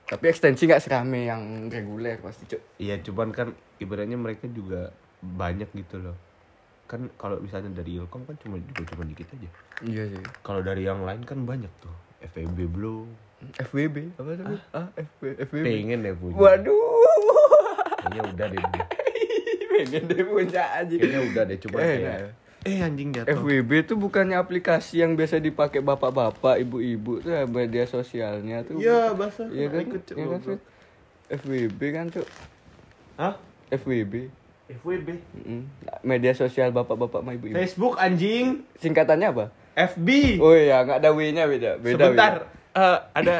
tapi 0.04 0.24
ekstensi 0.24 0.62
nggak 0.64 0.80
serame 0.80 1.20
yang 1.24 1.42
reguler 1.66 2.18
pasti 2.18 2.46
cok 2.46 2.62
Iya 2.76 3.02
cuman 3.02 3.28
kan 3.30 3.50
ibaratnya 3.76 4.14
mereka 4.16 4.46
juga 4.46 4.94
banyak 5.18 5.66
gitu 5.72 5.98
loh. 6.00 6.14
Kan 6.86 7.10
kalau 7.14 7.38
misalnya 7.38 7.70
dari 7.72 7.96
Ilkom 7.96 8.22
kan 8.22 8.38
cuma 8.38 8.56
juga 8.58 8.82
cuma 8.88 9.02
dikit 9.04 9.26
aja. 9.28 9.50
iya 9.82 10.02
sih 10.06 10.22
Kalau 10.40 10.62
dari 10.62 10.82
yang 10.82 11.02
lain 11.02 11.22
kan 11.22 11.42
banyak 11.42 11.70
tuh. 11.78 11.90
FEB 12.24 12.66
belum. 12.66 13.06
FWB 13.60 14.16
apa 14.16 14.30
tuh 14.32 14.44
ah 14.72 14.88
FW, 14.96 15.22
FWB 15.44 15.60
Pengen 15.62 15.98
deh 16.00 16.14
punya. 16.14 16.34
waduh 16.34 16.88
Kayaknya 17.98 18.22
udah 18.32 18.46
deh. 18.48 18.62
pengen 19.70 20.02
deh 20.08 20.22
punya 20.24 20.62
anjing 20.72 20.98
Kayaknya 20.98 21.20
udah 21.26 21.42
deh 21.44 21.58
cuman 21.60 21.78
Eh, 21.78 21.86
kayak 21.92 22.16
nah. 22.16 22.32
Eh 22.64 22.78
anjing 22.80 23.08
jatuh. 23.12 23.30
FWB 23.36 23.70
tuh 23.84 23.94
bukannya 23.94 24.34
aplikasi 24.34 24.98
yang 24.98 25.14
biasa 25.14 25.38
dipakai 25.38 25.78
bapak-bapak, 25.80 26.58
ibu-ibu 26.58 27.22
tuh 27.22 27.30
ya, 27.30 27.46
media 27.46 27.86
sosialnya 27.86 28.66
tuh. 28.66 28.82
Iya, 28.82 29.14
basah. 29.14 29.46
Iya 29.46 29.66
kan? 29.70 29.82
Ikut, 29.86 30.02
Iya 30.10 30.26
kan? 30.26 30.40
FWB 31.30 31.80
kan 31.94 32.06
tuh. 32.10 32.26
Hah? 33.14 33.38
FWB. 33.70 34.26
FWB. 34.66 35.08
Mm. 35.38 35.62
Media 36.02 36.32
sosial 36.32 36.70
bapak-bapak 36.70 37.22
sama 37.22 37.32
ibu-ibu. 37.32 37.54
Facebook 37.54 37.94
anjing. 37.96 38.66
Singkatannya 38.76 39.28
apa? 39.30 39.44
FB. 39.76 40.08
Oh 40.38 40.50
iya, 40.50 40.82
nggak 40.82 40.98
ada 40.98 41.10
W-nya 41.12 41.44
beda. 41.46 41.70
Beda. 41.78 41.94
Sebentar. 42.02 42.32
beda. 42.42 42.54
Eh, 42.76 42.98
ada 43.14 43.34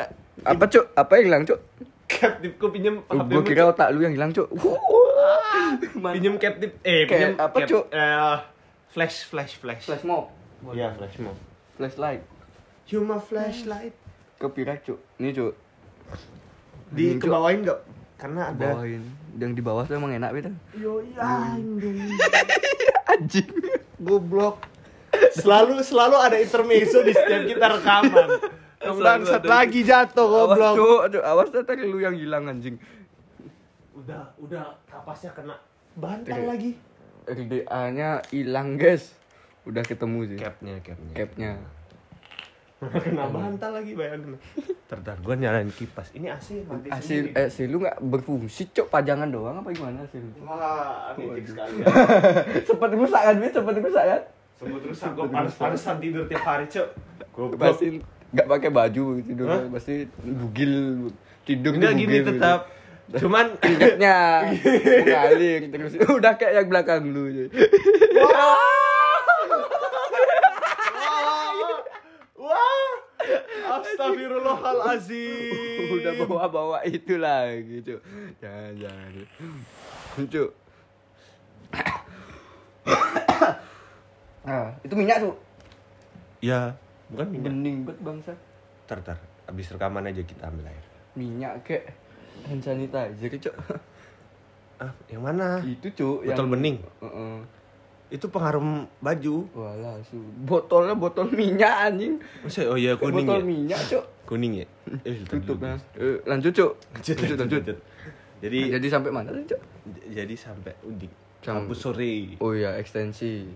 Apa, 0.45 0.65
Cuk? 0.69 0.85
Apa 0.93 1.13
yang 1.17 1.25
hilang, 1.27 1.45
Cuk? 1.45 1.61
captive 2.07 2.55
pinjem 2.71 3.03
Oh, 3.11 3.19
HP 3.19 3.29
gua 3.29 3.43
kira 3.43 3.63
otak 3.67 3.91
lu 3.91 4.01
yang 4.01 4.15
hilang, 4.15 4.31
Cuk. 4.31 4.47
pinjem 6.15 6.39
captive 6.39 6.73
eh 6.81 7.03
Kayak 7.03 7.09
pinjem 7.09 7.33
apa, 7.37 7.57
cap- 7.59 7.69
Cuk? 7.69 7.85
eh, 7.91 8.37
flash 8.89 9.17
flash 9.27 9.53
flash. 9.59 9.85
Flash 9.85 10.05
mob. 10.05 10.31
Iya, 10.71 10.95
flash 10.95 11.19
mob. 11.19 11.35
Flashlight. 11.75 12.23
Cuma 12.87 13.19
flashlight. 13.19 13.93
Copyright, 14.39 14.85
Cuk. 14.85 15.01
Ini, 15.19 15.33
Cuk. 15.33 15.53
Di 16.93 17.19
kebawain 17.19 17.67
enggak? 17.67 17.81
Karena 18.17 18.53
ada 18.53 18.81
Bawain. 18.81 19.05
Yang 19.37 19.53
di 19.53 19.63
bawah 19.63 19.85
tuh 19.85 20.01
emang 20.01 20.13
enak 20.17 20.31
beda. 20.33 20.51
Yo 20.77 21.05
iya 21.05 21.53
anjing. 21.53 21.97
Anjing. 23.13 23.49
Goblok. 24.01 24.65
Selalu 25.37 25.81
selalu 25.85 26.17
ada 26.17 26.37
intermezzo 26.41 27.05
di 27.05 27.13
setiap 27.13 27.43
kita 27.45 27.67
rekaman. 27.81 28.29
Bangsat 28.81 29.43
ada. 29.45 29.49
lagi 29.61 29.81
jatuh 29.85 30.25
Awas, 30.25 30.37
goblok. 30.57 30.75
Cuk. 30.77 31.01
Aduh, 31.11 31.23
awas 31.25 31.49
tadi 31.53 31.83
lu 31.85 31.99
yang 32.01 32.17
hilang 32.17 32.49
anjing. 32.49 32.77
Udah, 33.97 34.33
udah 34.41 34.77
kapasnya 34.89 35.33
kena 35.33 35.57
bantal 35.97 36.37
Oke. 36.37 36.49
lagi. 36.49 36.71
RDA-nya 37.27 38.23
hilang, 38.31 38.79
guys. 38.79 39.17
Udah 39.67 39.83
ketemu 39.83 40.31
sih. 40.31 40.39
Capnya, 40.39 40.79
capnya. 40.79 41.15
Capnya. 41.17 41.53
Kena 42.77 43.25
bantal 43.27 43.73
lagi 43.73 43.97
bayangin. 43.97 44.37
Tertar 44.85 45.17
gua 45.25 45.33
nyalain 45.33 45.73
kipas. 45.73 46.13
Ini 46.13 46.29
AC 46.29 46.61
mati 46.63 46.93
sendiri. 46.93 47.33
eh 47.33 47.49
si 47.49 47.65
lu 47.65 47.81
nggak 47.81 47.99
berfungsi, 47.99 48.69
Cuk. 48.71 48.93
Pajangan 48.93 49.33
doang 49.33 49.57
apa 49.59 49.73
gimana 49.73 50.05
sih? 50.07 50.21
Wah, 50.45 51.17
ngejek 51.17 51.45
sekali. 51.49 51.77
Ya. 51.83 52.61
Sempat 52.63 52.91
rusak 52.93 53.23
kan, 53.23 53.35
Bit? 53.41 53.53
Sempat 53.53 53.75
rusak 53.81 54.05
kan? 54.05 54.23
Sebut 54.57 54.81
terus 54.81 55.01
aku 55.03 55.21
panas-panasan 55.27 55.97
tidur 55.99 56.25
tiap 56.29 56.45
hari, 56.45 56.69
Cuk. 56.69 56.89
Goblok. 57.33 57.57
Pasti 57.59 57.87
nggak 58.27 58.47
pakai 58.47 58.71
baju 58.71 59.05
tidur, 59.21 59.47
Hah? 59.49 59.63
pasti 59.73 59.95
bugil 60.21 60.73
tidur 61.43 61.73
Enggak 61.73 61.97
gini 61.97 62.05
bugil 62.07 62.21
gitu. 62.21 62.31
tetap. 62.37 62.61
Cuman 63.17 63.47
keringatnya 63.63 64.17
mengalir 65.07 65.61
terus 65.71 65.93
udah 66.03 66.33
kayak 66.37 66.53
yang 66.61 66.69
belakang 66.69 67.03
lu 67.09 67.49
Wah. 68.27 68.77
Astagfirullahalazim. 73.67 75.91
udah 75.93 76.13
bawa-bawa 76.23 76.79
itu 76.85 77.17
lagi 77.17 77.81
cuk 77.81 78.01
jangan 78.39 78.73
jangan 78.77 79.11
cuk 80.25 80.51
ah 84.45 84.69
itu 84.81 84.95
minyak 84.95 85.19
tuh 85.21 85.35
Ya, 86.39 86.77
bukan 87.09 87.27
minyak. 87.29 87.45
bening 87.49 87.77
banget 87.83 87.99
bangsa 88.01 88.33
Tar, 88.85 88.99
tar. 89.01 89.17
Abis 89.47 89.69
rekaman 89.69 90.05
aja 90.05 90.21
kita 90.21 90.47
ambil 90.47 90.67
air. 90.67 90.85
minyak 91.13 91.53
kek 91.63 91.83
hand 92.45 92.61
sanitizer 92.61 93.31
cuk 93.41 93.55
Ah, 94.77 94.93
yang 95.09 95.21
mana? 95.21 95.57
itu 95.65 95.89
cuk 95.91 96.23
Botol 96.23 96.47
bening. 96.49 96.77
Heeh. 97.01 97.37
Itu 98.07 98.31
pengharum 98.31 98.87
baju. 98.99 99.51
Walah, 99.51 99.99
su. 100.07 100.17
botolnya 100.43 100.95
botol 100.95 101.27
minyak 101.29 101.91
anjing. 101.91 102.23
Masa 102.41 102.67
oh 102.67 102.79
iya 102.79 102.95
kuning 102.95 103.27
botol 103.27 103.41
ya? 103.41 103.45
minyak, 103.45 103.81
Cuk. 103.83 104.05
Kuning 104.25 104.63
ya? 104.63 104.67
Eh, 105.03 105.23
Tutup 105.23 105.59
nah. 105.59 105.79
Eh, 105.95 106.23
lanjut, 106.23 106.55
Cuk. 106.55 106.73
Lanjut, 106.95 107.17
lanjut, 107.19 107.39
lanjut. 107.43 107.79
Jadi 108.37 108.59
Jadi 108.71 108.87
sampai 108.87 109.11
mana 109.11 109.31
Cuk? 109.33 109.61
jadi 110.07 110.35
sampai 110.35 110.75
udik. 110.83 111.11
Sam- 111.43 111.63
Kampus 111.63 111.79
sore. 111.79 112.35
Oh 112.43 112.51
iya, 112.51 112.75
ekstensi. 112.75 113.47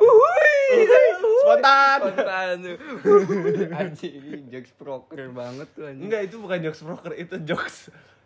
Boleh. 0.00 0.64
Spontan. 1.40 1.98
Spontan 2.00 2.58
anjing, 3.80 4.48
jokes 4.48 4.72
proker 4.72 5.28
banget 5.32 5.68
tuh 5.72 5.84
anjing. 5.84 6.08
Enggak 6.08 6.20
itu 6.28 6.36
bukan 6.40 6.58
jokes 6.62 6.80
broker 6.80 7.12
itu 7.12 7.34
jokes 7.44 7.76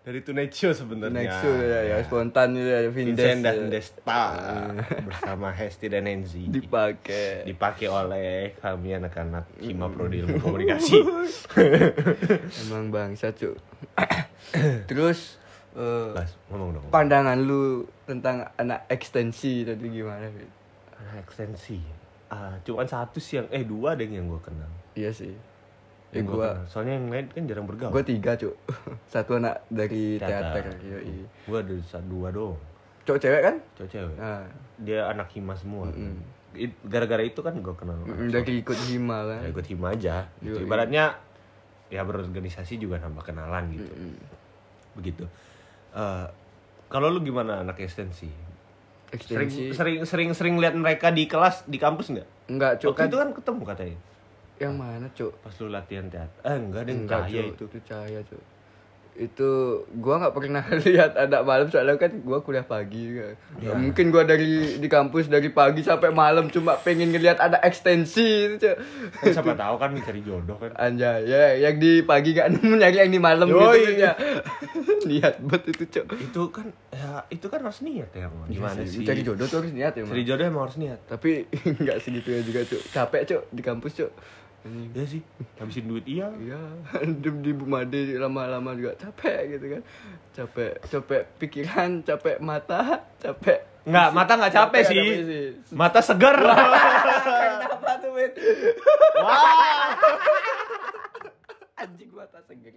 dari 0.05 0.21
Tonight 0.21 0.53
Show 0.53 0.77
sebenarnya. 0.77 1.17
Next 1.17 1.41
show 1.41 1.55
ya, 1.57 1.81
ya 1.81 1.97
spontan 2.05 2.53
itu 2.53 2.69
ya. 2.69 2.81
Vincent 2.93 3.41
dan 3.41 3.57
ya. 3.57 3.69
Desta 3.73 4.25
bersama 5.09 5.49
Hesti 5.49 5.89
dan 5.89 6.05
Enzi 6.05 6.45
dipakai. 6.53 7.49
dipakai 7.49 7.89
oleh 7.89 8.53
kami 8.61 9.01
anak-anak 9.01 9.65
Hima 9.65 9.89
Prodi 9.89 10.21
Ilmu 10.21 10.37
Komunikasi. 10.45 11.01
Emang 12.69 12.93
bangsa, 12.93 13.33
Cuk. 13.33 13.57
Terus 14.93 15.41
eh, 15.73 16.13
Bas, 16.13 16.37
ngomong 16.53 16.71
dong. 16.77 16.85
pandangan 16.93 17.41
lu 17.41 17.89
tentang 18.05 18.45
anak 18.61 18.85
ekstensi 18.93 19.65
tadi 19.65 19.89
gimana, 19.89 20.29
Fit? 20.29 20.53
Anak 21.01 21.25
ekstensi. 21.25 21.81
Ah, 22.29 22.61
cuman 22.61 22.85
satu 22.85 23.17
sih 23.25 23.41
yang 23.41 23.49
eh 23.49 23.65
dua 23.65 23.97
deh 23.97 24.05
yang 24.05 24.29
gue 24.29 24.41
kenal. 24.45 24.69
Iya 24.93 25.17
sih. 25.17 25.33
Ya 26.15 26.23
Yang 26.23 26.27
gua 26.31 26.37
gua. 26.39 26.51
Soalnya 26.65 26.95
yang 26.95 27.07
lain 27.11 27.27
kan 27.27 27.43
jarang 27.45 27.67
bergaul. 27.67 27.91
Gue 27.91 28.05
tiga 28.07 28.39
cuk 28.39 28.55
Satu 29.13 29.35
anak 29.35 29.67
dari 29.67 30.17
Teater. 30.17 30.63
teater, 30.63 30.65
Yoi. 30.81 31.27
Gue 31.45 31.59
ada 31.59 31.75
dua 32.07 32.29
doang. 32.31 32.55
Cowok 33.03 33.19
cewek 33.19 33.41
kan? 33.43 33.55
Cowok 33.75 33.91
cewek. 33.91 34.15
Nah, 34.15 34.47
Dia 34.77 35.07
anak 35.07 35.29
Hima 35.31 35.55
semua. 35.55 35.91
Mm-mm. 35.91 36.15
It- 36.55 36.79
Gara-gara 36.87 37.19
itu 37.21 37.43
kan 37.43 37.59
gue 37.59 37.75
kenal. 37.75 37.99
mm, 38.01 38.31
dari 38.31 38.63
ikut 38.63 38.79
hima 38.87 39.27
kan 39.27 39.43
Ya 39.43 39.49
ikut 39.51 39.67
Hima 39.67 39.87
aja. 39.91 40.15
Gitu. 40.39 40.63
Ibaratnya 40.63 41.19
ya 41.91 42.01
berorganisasi 42.01 42.79
juga 42.79 42.97
nambah 42.97 43.23
kenalan 43.23 43.71
gitu. 43.71 43.85
Mm-mm. 43.85 44.15
Begitu. 44.95 45.27
Eh, 45.93 46.27
kalau 46.87 47.11
lu 47.11 47.21
gimana 47.21 47.61
anak 47.61 47.79
ekstensi? 47.79 48.31
Sering 49.15 49.47
Ekstensi 49.47 49.63
sering 49.71 49.99
sering 50.03 50.31
sering 50.31 50.55
lihat 50.59 50.75
mereka 50.75 51.11
di 51.11 51.27
kelas 51.27 51.67
di 51.67 51.77
kampus 51.77 52.11
nggak? 52.11 52.29
Enggak 52.47 52.73
cuk 52.79 52.89
Waktu 52.91 52.99
kan 52.99 53.07
itu 53.07 53.17
kan 53.17 53.31
ketemu 53.31 53.63
katanya. 53.65 53.99
Yang 54.57 54.75
mana 54.75 55.07
cuk? 55.11 55.33
Pas 55.37 55.55
lu 55.57 55.69
latihan 55.69 56.07
teater. 56.07 56.41
Eh 56.43 56.57
enggak 56.57 56.83
deh 56.85 56.95
Enggak 56.95 57.21
cahaya 57.23 57.41
Cuk. 57.43 57.51
itu. 57.51 57.65
Itu 57.67 57.79
cahaya 57.85 58.21
cuk 58.23 58.43
itu 59.15 59.47
gua 59.95 60.19
nggak 60.19 60.35
pernah 60.35 60.59
lihat 60.85 61.15
anak 61.15 61.47
malam 61.47 61.71
soalnya 61.71 61.95
kan 61.95 62.11
gua 62.21 62.43
kuliah 62.43 62.67
pagi 62.67 63.15
kan. 63.15 63.39
Ya. 63.63 63.71
mungkin 63.73 64.11
gua 64.11 64.27
dari 64.27 64.75
di 64.75 64.89
kampus 64.91 65.31
dari 65.31 65.55
pagi 65.55 65.87
sampai 65.87 66.11
malam 66.11 66.51
cuma 66.51 66.75
pengen 66.77 67.15
ngelihat 67.15 67.39
ada 67.39 67.63
ekstensi 67.63 68.27
itu 68.51 68.59
cuk 68.59 68.75
Kan 69.15 69.31
siapa 69.31 69.55
tahu 69.55 69.75
kan 69.79 69.95
cari 69.95 70.19
jodoh 70.19 70.59
kan. 70.59 70.75
anjay 70.75 71.31
ya 71.31 71.55
yang 71.63 71.79
di 71.79 72.03
pagi 72.03 72.35
gak 72.35 72.59
nemu 72.59 72.75
nyari 72.83 72.99
yang 72.99 73.13
di 73.13 73.21
malam 73.21 73.47
Yoi. 73.47 73.63
gitu 73.87 74.03
ya 74.03 74.13
niat 75.07 75.39
banget 75.39 75.63
itu 75.71 75.85
cuk 75.95 76.07
Itu 76.19 76.43
kan 76.51 76.67
ya 76.91 77.23
itu 77.31 77.47
kan 77.47 77.63
harus 77.63 77.87
niat 77.87 78.11
ya. 78.11 78.27
Bang. 78.27 78.51
Gimana 78.51 78.83
Iya 78.83 78.91
sih? 78.91 79.07
cari 79.07 79.23
jodoh 79.23 79.47
tuh 79.47 79.63
harus 79.63 79.71
niat 79.71 79.95
ya. 79.95 80.03
Cari 80.03 80.23
jodoh 80.27 80.43
emang 80.45 80.67
harus 80.67 80.75
niat. 80.75 80.99
tapi 81.07 81.47
nggak 81.55 82.03
segitunya 82.03 82.43
juga 82.43 82.67
cuk 82.67 82.83
capek 82.91 83.23
cuk 83.25 83.43
di 83.49 83.63
kampus 83.63 83.93
cuk 83.95 84.11
Anjing. 84.65 84.91
Ya 84.97 85.05
sih, 85.05 85.21
habisin 85.61 85.85
duit 85.85 86.09
iya. 86.09 86.33
Iya, 86.41 86.61
di, 87.23 87.29
di 87.45 87.53
Bumade 87.53 88.17
lama-lama 88.17 88.73
juga 88.73 88.97
capek 88.97 89.61
gitu 89.61 89.67
kan. 89.77 89.83
Capek, 90.33 90.73
capek 90.89 91.23
pikiran, 91.37 92.01
capek 92.01 92.41
mata, 92.41 93.05
capek. 93.21 93.61
Enggak, 93.85 94.09
mata 94.17 94.33
enggak 94.41 94.55
capek 94.57 94.81
Capek, 94.81 94.97
sih. 94.97 95.05
sih. 95.29 95.45
Mata 95.77 96.01
segar. 96.01 96.41
Kenapa 96.41 97.93
tuh, 98.01 98.17
Win? 98.17 98.33
Wah. 99.21 99.93
Anjing 101.85 102.11
mata 102.17 102.41
segar. 102.49 102.73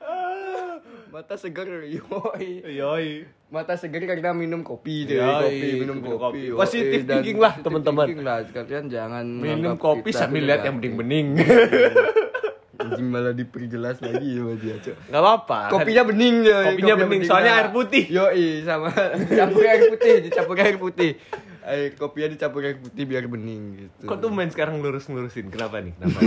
mata 1.14 1.34
segar, 1.36 1.66
yoi. 1.84 2.64
Yoi. 2.64 3.08
Mata 3.50 3.74
segar 3.74 4.00
karena 4.06 4.30
minum 4.30 4.62
kopi 4.62 5.10
deh, 5.10 5.18
Yoi, 5.18 5.42
kopi, 5.42 5.68
minum 5.82 5.96
minum 5.98 6.18
kopi. 6.18 6.54
kopi. 6.54 6.78
Dan 7.02 7.20
thinking 7.20 7.38
lah, 7.42 7.52
teman-teman. 7.58 8.06
thinking 8.06 8.24
lah, 8.24 8.38
kalian 8.46 8.86
jangan 8.86 9.24
Minum 9.26 9.74
kopi 9.76 10.10
sambil 10.14 10.46
lihat 10.46 10.62
yang 10.62 10.78
bening-bening. 10.78 11.34
Anjing 12.80 13.12
malah 13.12 13.36
diperjelas 13.36 14.00
lagi 14.00 14.40
sama 14.40 14.56
dia, 14.56 14.74
Cok. 14.80 14.96
Enggak 15.12 15.20
apa-apa. 15.20 15.58
Kopinya 15.68 16.02
bening 16.08 16.36
ya. 16.48 16.58
Kopinya 16.72 16.94
bening, 16.96 17.20
soalnya 17.28 17.52
air 17.60 17.68
putih. 17.68 18.04
Yoi, 18.08 18.64
sama 18.64 18.88
campur 19.36 19.64
air 19.68 19.82
putih, 19.92 20.14
dicampur 20.24 20.56
air 20.56 20.76
putih. 20.80 21.12
Air 21.60 21.92
kopinya 22.00 22.28
dicampur 22.32 22.64
air 22.64 22.80
putih 22.80 23.04
biar 23.04 23.28
bening 23.28 23.62
gitu. 23.84 24.08
Kok 24.08 24.16
tuh 24.16 24.32
main 24.32 24.48
sekarang 24.48 24.80
lurus-lurusin? 24.80 25.52
Kenapa 25.52 25.84
nih? 25.84 25.92
Kenapa? 25.92 26.20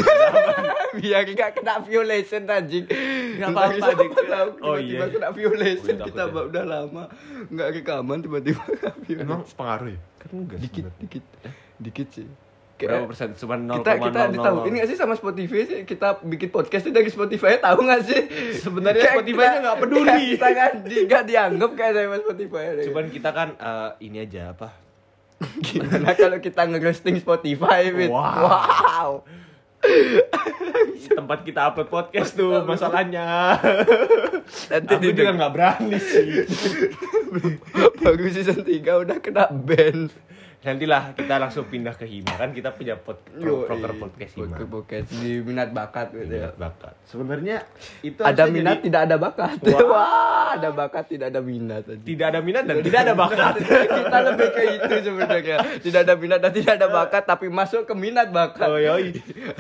Biar 0.96 1.26
gak 1.28 1.52
kena 1.56 1.80
violation 1.80 2.44
anjing. 2.46 2.86
Nggak 3.34 3.50
apa-apa, 3.50 3.90
tahu 4.24 4.50
Oh, 4.62 4.76
tiba-tiba 4.78 4.84
iya. 5.00 5.06
kena 5.10 5.30
violation 5.30 5.96
Oh, 5.96 6.06
kita 6.06 6.24
ya. 6.24 6.42
udah 6.46 6.64
lama 6.64 7.04
nggak 7.48 7.68
rekaman 7.74 8.18
tiba-tiba. 8.20 8.64
Emang 9.10 9.42
pengaruh 9.48 9.90
ya? 9.90 10.00
Kan 10.18 10.30
enggak 10.40 10.60
dikit 10.60 10.86
dikit 10.98 11.24
dikit 11.78 12.10
sih. 12.12 12.28
berapa 12.74 13.08
persen 13.08 13.32
cuma 13.34 13.56
0,00 13.56 13.80
kita 13.80 13.92
kita 13.96 14.22
tahu 14.36 14.58
ini 14.66 14.76
gak 14.78 14.90
sih 14.92 14.98
sama 14.98 15.16
Spotify 15.16 15.64
sih 15.64 15.80
kita 15.84 16.20
bikin 16.20 16.52
podcast 16.52 16.84
itu 16.84 16.92
dari 16.92 17.08
Spotify 17.08 17.56
tahu 17.56 17.80
gak 17.82 18.04
sih 18.04 18.22
Sebenarnya 18.60 19.00
Kayak 19.00 19.16
Spotify-nya 19.16 19.48
kita- 19.48 19.64
nggak 19.64 19.78
peduli. 19.80 20.24
kita 20.36 20.48
kan 20.52 20.72
nggak 20.84 21.24
dianggap 21.24 21.72
kayak 21.74 21.92
sama 21.96 22.18
Spotify 22.20 22.64
cuman 22.84 23.06
kita 23.08 23.30
kan 23.32 23.50
eh, 23.56 23.90
ini 24.02 24.18
aja 24.20 24.52
apa 24.52 24.68
gimana 25.64 26.12
kalau 26.14 26.38
kita 26.38 26.62
nge-roasting 26.66 27.16
Spotify 27.18 27.88
Fit? 27.90 28.12
Wow. 28.12 28.36
wow. 28.42 29.10
Tempat 31.14 31.40
kita 31.44 31.72
upload 31.72 31.90
podcast 31.92 32.36
tuh 32.36 32.64
masalahnya. 32.64 33.60
Nanti 34.72 34.92
aku 34.96 35.12
juga 35.12 35.32
nggak 35.36 35.52
berani 35.54 35.98
sih. 36.00 36.48
Baru 38.04 38.26
season 38.32 38.64
3 38.64 39.04
udah 39.08 39.18
kena 39.20 39.52
ban 39.52 40.08
nantilah 40.64 41.12
kita 41.12 41.36
langsung 41.36 41.68
pindah 41.68 41.92
ke 41.92 42.08
Hima 42.08 42.40
kan 42.40 42.56
kita 42.56 42.72
punya 42.72 42.96
pod, 42.96 43.20
pro, 43.20 43.68
proker 43.68 43.92
podcast 44.00 44.34
Hima 44.40 44.56
podcast 44.64 45.12
di 45.12 45.44
minat 45.44 45.76
bakat 45.76 46.16
gitu 46.16 46.24
ya. 46.32 46.50
Minat 46.50 46.56
bakat 46.56 46.94
sebenarnya 47.04 47.58
itu 48.00 48.22
Ada 48.24 48.48
minat 48.48 48.80
jadi- 48.80 48.86
tidak 48.88 49.02
ada 49.06 49.16
bakat. 49.20 49.58
Wah. 49.68 49.82
Wah, 49.94 50.48
ada 50.56 50.70
bakat 50.72 51.04
tidak 51.12 51.36
ada 51.36 51.42
minat. 51.44 51.84
tidak 51.84 52.26
ada 52.32 52.40
minat 52.40 52.64
dan 52.64 52.80
tidak 52.80 53.00
ada 53.04 53.14
bakat 53.14 53.54
Kita 54.00 54.18
lebih 54.24 54.50
ke 54.50 54.62
itu 54.80 54.94
sebenarnya. 55.04 55.58
Tidak 55.84 56.00
ada 56.08 56.14
minat 56.16 56.40
dan 56.40 56.52
tidak 56.56 56.74
ada 56.80 56.88
bakat 56.88 57.24
tapi 57.28 57.46
masuk 57.52 57.84
ke 57.84 57.94
minat 57.94 58.32
bakat. 58.32 58.68
oh 58.72 58.80
yoi 58.80 59.12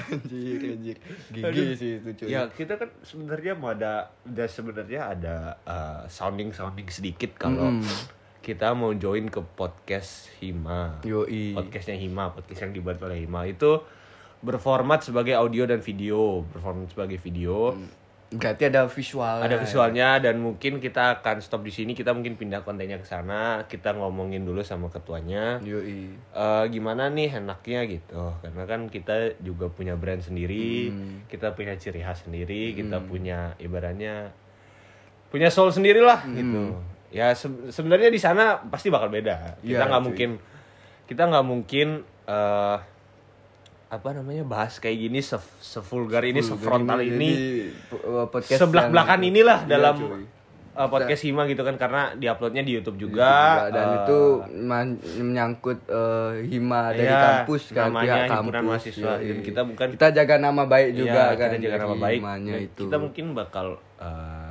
anjir, 0.08 0.60
anjir. 0.72 0.98
Gigi 1.30 1.64
sih 1.76 1.92
itu 2.00 2.10
cuy. 2.24 2.28
ya 2.32 2.48
kita 2.48 2.80
kan 2.80 2.90
sebenarnya 3.04 3.54
mau 3.60 3.76
ada 3.76 4.08
udah 4.24 4.48
sebenarnya 4.48 5.02
ada 5.12 5.36
sounding 6.08 6.56
sounding 6.56 6.88
sedikit 6.88 7.36
kalau 7.36 7.76
kita 8.44 8.76
mau 8.76 8.92
join 8.92 9.32
ke 9.32 9.40
podcast 9.40 10.28
Hima. 10.44 11.00
Yoi. 11.08 11.56
podcastnya 11.56 11.96
Hima 11.96 12.36
podcast 12.36 12.68
yang 12.68 12.76
dibuat 12.76 13.00
oleh 13.00 13.24
Hima. 13.24 13.48
Itu 13.48 13.88
berformat 14.44 15.00
sebagai 15.00 15.32
audio 15.40 15.64
dan 15.64 15.80
video. 15.80 16.44
Berformat 16.52 16.92
sebagai 16.92 17.16
video. 17.24 17.72
Berarti 18.36 18.68
ada 18.68 18.84
visual. 18.92 19.46
ada 19.46 19.56
visualnya 19.56 20.20
dan 20.20 20.44
mungkin 20.44 20.84
kita 20.84 21.24
akan 21.24 21.40
stop 21.40 21.64
di 21.64 21.72
sini. 21.72 21.96
Kita 21.96 22.12
mungkin 22.12 22.36
pindah 22.36 22.68
kontennya 22.68 23.00
ke 23.00 23.08
sana. 23.08 23.64
Kita 23.64 23.96
ngomongin 23.96 24.44
dulu 24.44 24.60
sama 24.60 24.92
ketuanya. 24.92 25.64
Yoi. 25.64 26.12
Eh, 26.12 26.64
gimana 26.68 27.08
nih 27.08 27.40
enaknya 27.40 27.88
gitu? 27.88 28.36
Karena 28.44 28.68
kan 28.68 28.92
kita 28.92 29.40
juga 29.40 29.72
punya 29.72 29.96
brand 29.96 30.20
sendiri. 30.20 30.92
Kita 31.32 31.56
punya 31.56 31.80
ciri 31.80 32.04
khas 32.04 32.28
sendiri. 32.28 32.76
Kita 32.76 33.00
punya 33.00 33.56
ibaratnya 33.56 34.36
punya 35.32 35.50
soul 35.50 35.74
sendiri 35.74 35.98
lah 35.98 36.22
gitu 36.30 36.78
ya 37.14 37.32
se- 37.32 37.70
sebenarnya 37.70 38.10
di 38.10 38.18
sana 38.18 38.58
pasti 38.66 38.90
bakal 38.90 39.08
beda 39.08 39.56
kita 39.60 39.70
Iya, 39.78 39.86
nggak 39.86 40.02
cuy. 40.02 40.08
mungkin 40.10 40.30
kita 41.06 41.24
nggak 41.24 41.46
mungkin 41.46 41.88
eh 42.26 42.78
apa 43.88 44.10
namanya 44.12 44.42
bahas 44.42 44.78
kayak 44.78 44.98
gini 45.00 45.22
se 45.22 45.38
sevulgar 45.60 46.26
ini 46.26 46.42
sefrontal 46.42 46.98
ini 47.00 47.30
uh, 47.94 48.26
podcast 48.26 48.58
sebelah 48.60 48.90
yang- 48.90 48.92
belakan 48.92 49.20
inilah 49.22 49.60
Iya, 49.62 49.70
dalam 49.70 49.96
cuy. 49.96 50.26
uh, 50.74 50.90
podcast 50.90 51.22
Hima 51.22 51.46
gitu 51.46 51.62
kan 51.62 51.78
karena 51.78 52.18
diuploadnya 52.18 52.66
di 52.66 52.74
YouTube 52.74 52.98
juga 52.98 53.22
juga 53.62 53.70
dan 53.70 53.86
uh, 53.86 53.96
itu 54.00 54.20
menyangkut 55.14 55.86
eh, 55.86 56.32
hima 56.48 56.90
dari 56.90 57.06
Iya, 57.06 57.22
kampus 57.46 57.64
kan 57.70 57.94
namanya 57.94 58.10
pihak 58.10 58.30
kampus 58.32 58.54
mahasiswa. 58.66 59.12
Yoi. 59.14 59.28
Dan 59.28 59.38
kita 59.44 59.62
bukan- 59.64 59.92
kita 59.94 60.08
jaga 60.12 60.36
nama 60.40 60.64
baik 60.66 60.90
juga 60.96 61.22
Iya, 61.24 61.38
kan 61.38 61.48
kita 61.52 61.62
jaga 61.62 61.78
nama 61.78 61.92
dari 61.92 62.02
baik 62.02 62.20
himanya 62.20 62.54
itu 62.60 62.82
kita 62.84 62.98
mungkin 62.98 63.26
bakal 63.34 63.68
uh, 64.00 64.43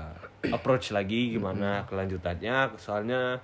approach 0.51 0.91
lagi 0.91 1.37
gimana 1.37 1.87
kelanjutannya. 1.87 2.75
Soalnya 2.81 3.39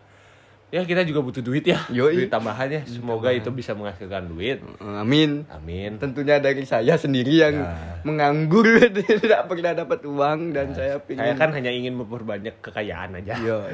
ya 0.68 0.82
kita 0.82 1.00
juga 1.02 1.20
butuh 1.20 1.40
duit 1.40 1.62
ya. 1.62 1.80
Yoi. 1.88 2.12
duit 2.14 2.28
tambahannya 2.28 2.84
semoga 2.84 3.30
itu 3.30 3.48
bisa 3.48 3.72
menghasilkan 3.72 4.26
duit. 4.26 4.60
Amin. 4.78 5.48
Amin. 5.48 5.96
Tentunya 5.96 6.37
dari 6.37 6.62
saya 6.62 6.94
sendiri 6.94 7.38
yang 7.38 7.54
Ya. 7.56 8.00
menganggur 8.02 8.68
tidak 8.92 9.46
pernah 9.46 9.72
dapat 9.75 10.00
uang 10.02 10.52
dan 10.52 10.72
saya 10.72 10.88
saya 10.88 11.00
pingin 11.00 11.37
kan 11.37 11.50
hanya 11.50 11.68
ingin 11.68 11.94
memperbanyak 11.94 12.60
kekayaan 12.60 13.16
aja. 13.16 13.37
Yo, 13.38 13.60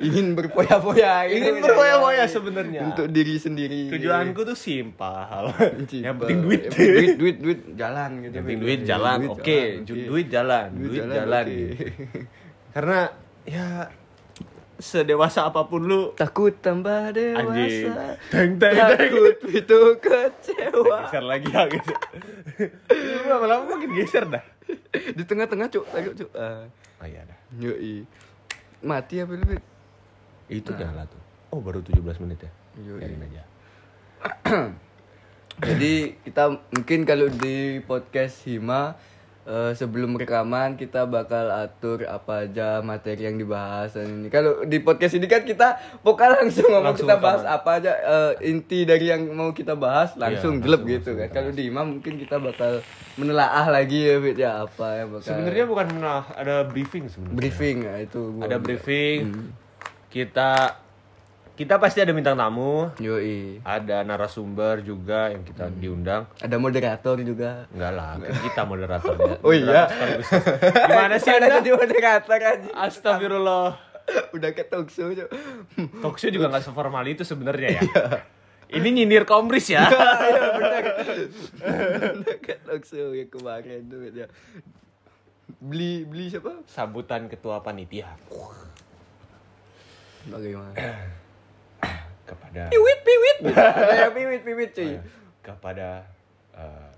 ingin 0.00 0.32
berfoya-foya 0.32 1.26
gitu. 1.26 1.36
ingin 1.36 1.54
berfoya-foya 1.60 2.24
sebenarnya. 2.26 2.80
Untuk 2.86 3.06
diri 3.08 3.36
sendiri. 3.36 3.88
Tujuanku 3.90 4.40
tuh 4.42 4.56
simpel. 4.56 5.52
Simpel. 5.84 6.00
yang 6.00 6.16
penting 6.16 6.38
duit. 6.40 6.60
Yang 6.62 6.72
penting 6.72 6.92
duit 6.92 7.16
duit 7.16 7.36
duit 7.38 7.60
jalan 7.74 8.10
gitu. 8.20 8.32
Yang 8.32 8.44
penting 8.44 8.60
duit 8.60 8.80
jalan. 8.82 9.18
Oke 9.26 9.60
jalan, 9.70 9.84
Ju- 9.84 10.06
duit 10.06 10.26
jalan 10.28 10.68
Duit 10.72 11.00
jalan, 11.02 11.44
oke. 11.44 11.56
gitu. 11.56 11.84
karena 12.70 13.00
ya 13.44 13.66
sedewasa 14.80 15.46
apa 15.46 15.68
pun 15.68 15.84
lu. 15.86 16.02
Takut 16.16 16.56
tambah 16.58 17.12
Anjing. 17.12 17.92
dewasa 17.92 18.18
Teng, 18.32 18.56
teng, 18.56 18.74
teng. 18.74 18.96
takut 18.96 19.36
itu 19.52 19.78
kecewa. 20.00 20.98
Geser 21.06 21.24
lagi 21.24 21.48
ya 21.52 21.68
gitu. 21.68 21.92
Lu 22.90 23.20
lama-lama 23.28 23.76
makin 23.76 23.90
geser 23.94 24.24
dah. 24.26 24.42
Di 24.92 25.22
tengah-tengah 25.22 25.68
cuk. 25.68 25.84
Takut 25.92 26.14
cuk. 26.16 26.30
Ah. 26.34 26.66
oh 27.00 27.06
iya 27.06 27.22
dah. 27.28 27.38
Yoi. 27.60 28.08
Mati 28.80 29.20
apa 29.20 29.36
lu 29.36 29.44
Fit? 29.44 29.62
itu 30.50 30.70
nyala 30.74 31.06
tuh. 31.06 31.20
Oh 31.54 31.62
baru 31.62 31.78
17 31.78 32.02
menit 32.26 32.42
ya? 32.42 32.50
Yoi. 32.82 32.98
biarin 32.98 33.22
aja. 33.22 33.42
Jadi 35.70 36.16
kita 36.24 36.50
mungkin 36.72 37.04
kalau 37.04 37.28
di 37.30 37.84
podcast 37.84 38.42
Hima 38.48 38.96
eh, 39.42 39.72
sebelum 39.72 40.14
rekaman 40.14 40.74
kita 40.74 41.04
bakal 41.04 41.48
atur 41.48 42.04
apa 42.04 42.44
aja 42.44 42.80
materi 42.80 43.24
yang 43.24 43.36
dibahas 43.36 43.92
dan 43.92 44.06
ini. 44.16 44.28
Kalau 44.28 44.62
di 44.62 44.78
podcast 44.78 45.14
ini 45.14 45.24
kan 45.24 45.42
kita 45.42 45.74
vokal 46.00 46.36
langsung 46.36 46.66
ngomong 46.66 46.92
Langsung 46.92 47.04
kita 47.04 47.16
bahas 47.16 47.40
rekaman. 47.40 47.56
apa 47.56 47.70
aja 47.76 47.92
eh, 47.94 48.32
inti 48.46 48.82
dari 48.82 49.06
yang 49.06 49.22
mau 49.30 49.50
kita 49.50 49.74
bahas 49.74 50.12
langsung 50.14 50.56
Iya, 50.56 50.62
gelap 50.62 50.80
gitu 50.82 51.10
langsung 51.10 51.14
kan. 51.16 51.28
kalau 51.30 51.50
di 51.50 51.62
Hima 51.64 51.82
mungkin 51.82 52.14
kita 52.16 52.36
bakal 52.36 52.72
menelaah 53.14 53.66
lagi 53.68 53.98
ya 54.02 54.16
Fit 54.18 54.36
ya 54.36 54.50
apa 54.62 54.86
ya 54.94 55.04
bakal 55.06 55.26
sebenarnya 55.26 55.64
bukan 55.66 55.86
nah, 55.96 56.24
ada 56.32 56.64
briefing 56.64 57.04
sebenarnya. 57.06 57.36
Briefing 57.36 57.76
ya, 57.82 57.94
itu 57.98 58.20
ada 58.38 58.56
briefing. 58.56 59.18
Kita 60.06 60.50
kita 61.60 61.76
pasti 61.76 62.00
ada 62.00 62.16
bintang 62.16 62.40
tamu 62.40 62.88
yoi 62.96 63.60
ada 63.60 64.00
narasumber 64.00 64.80
juga 64.80 65.28
yang 65.28 65.44
kita 65.44 65.68
diundang 65.68 66.24
ada 66.40 66.56
moderator 66.56 67.20
juga 67.20 67.68
Enggak 67.68 67.92
lah, 67.92 68.16
kan 68.16 68.32
kita 68.32 68.62
moderatornya. 68.64 69.36
Oh 69.44 69.52
iya. 69.52 69.84
Gimana 70.88 71.20
sih 71.20 71.28
ada 71.28 71.60
jadi 71.60 71.76
moderator 71.76 72.32
aja 72.32 72.70
Astagfirullah. 72.72 73.76
udah 74.32 74.50
ke 74.56 74.64
talk 74.64 74.88
show. 74.88 75.12
Talkshow 76.02 76.32
juga 76.32 76.48
nggak 76.48 76.64
seformal 76.64 77.04
itu 77.06 77.28
sebenarnya 77.28 77.76
ya. 77.76 77.82
Ini 78.72 78.88
nyindir 78.96 79.28
komris 79.28 79.68
ya. 79.68 79.84
Iya 79.92 80.44
benar. 80.56 80.84
Dekat 82.24 82.60
langsung 82.64 83.12
yang 83.12 83.28
kemarin 83.28 83.84
tuh 83.84 84.08
ya. 84.08 84.26
Beli 85.60 86.08
beli 86.08 86.32
siapa? 86.32 86.64
Sambutan 86.64 87.28
ketua 87.28 87.60
panitia 87.60 88.16
Bagaimana? 90.24 91.19
Kepada 92.30 92.62
piwit 92.68 93.00
piwit. 93.02 93.38
Kayak 93.90 94.12
piwit 94.14 94.42
piwit 94.42 94.70
cuy. 94.70 94.94
kepada 95.40 96.06
eh, 96.52 96.90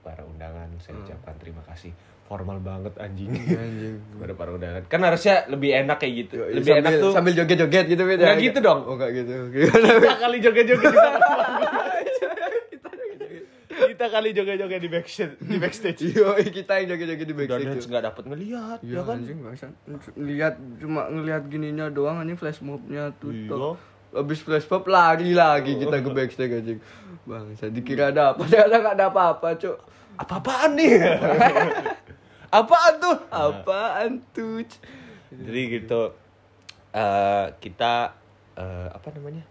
para 0.00 0.22
undangan 0.22 0.70
saya 0.78 0.94
ucapkan 0.96 1.34
terima 1.36 1.66
kasih. 1.66 1.90
Formal 2.26 2.58
banget 2.58 2.90
anjing. 2.96 3.30
Anjing. 3.30 3.98
kepada 4.12 4.32
para 4.34 4.50
undangan. 4.52 4.82
Kan 4.86 4.98
harusnya 5.00 5.46
lebih 5.46 5.74
enak 5.76 5.96
kayak 5.96 6.14
gitu. 6.24 6.34
Yoi, 6.40 6.54
Lebih 6.54 6.70
sambil, 6.72 6.82
enak 6.84 6.92
tuh 6.98 7.10
sambil 7.10 7.32
joget-joget 7.34 7.84
gitu 7.86 8.02
Fit, 8.04 8.18
Nggak 8.18 8.38
gitu 8.40 8.58
dong. 8.60 8.80
Oh 8.82 8.94
enggak 8.94 9.10
gitu. 9.14 9.34
Kita 9.56 10.14
kali 10.16 10.36
joget-joget 10.38 10.90
kita. 10.90 11.10
kita 13.76 14.06
kali 14.08 14.28
joget-joget 14.32 14.80
di 14.80 14.88
backstage 14.88 15.34
di 15.38 15.56
backstage. 15.56 16.00
Yo, 16.10 16.32
kita 16.40 16.80
yang 16.80 16.86
joget-joget 16.90 17.26
di 17.26 17.34
Dan 17.34 17.40
backstage. 17.44 17.76
tuh. 17.78 17.88
nggak 17.88 18.04
dapat 18.04 18.22
ngelihat, 18.26 18.78
Iya 18.80 18.94
ya 18.94 19.02
kan? 19.02 19.16
anjing. 19.16 19.38
Lihat 20.16 20.54
cuma 20.78 21.02
ngelihat 21.06 21.42
gininya 21.46 21.86
doang 21.88 22.16
anjing 22.18 22.34
flash 22.34 22.58
mob-nya 22.58 23.12
tuh. 23.16 23.32
Habis 24.16 24.40
flash 24.40 24.66
mob 24.72 24.88
lari 24.88 25.36
lagi 25.36 25.76
kita 25.76 26.00
ke 26.00 26.10
backstage 26.10 26.52
anjing. 26.56 26.80
Bangsa 27.28 27.68
dikira 27.68 28.08
ada 28.14 28.32
apa, 28.32 28.42
ternyata 28.50 28.76
enggak 28.80 28.94
ada 28.96 29.06
apa-apa, 29.12 29.48
Cuk. 29.60 29.76
Apa-apaan 30.16 30.70
nih? 30.80 30.96
Apaan 32.56 32.92
tuh? 32.96 33.16
Apaan 33.28 34.10
tuh? 34.32 34.64
Jadi 35.28 35.60
gitu 35.76 36.02
eh 36.96 37.46
kita 37.60 38.16
eh, 38.56 38.88
apa 38.88 39.08
namanya? 39.12 39.44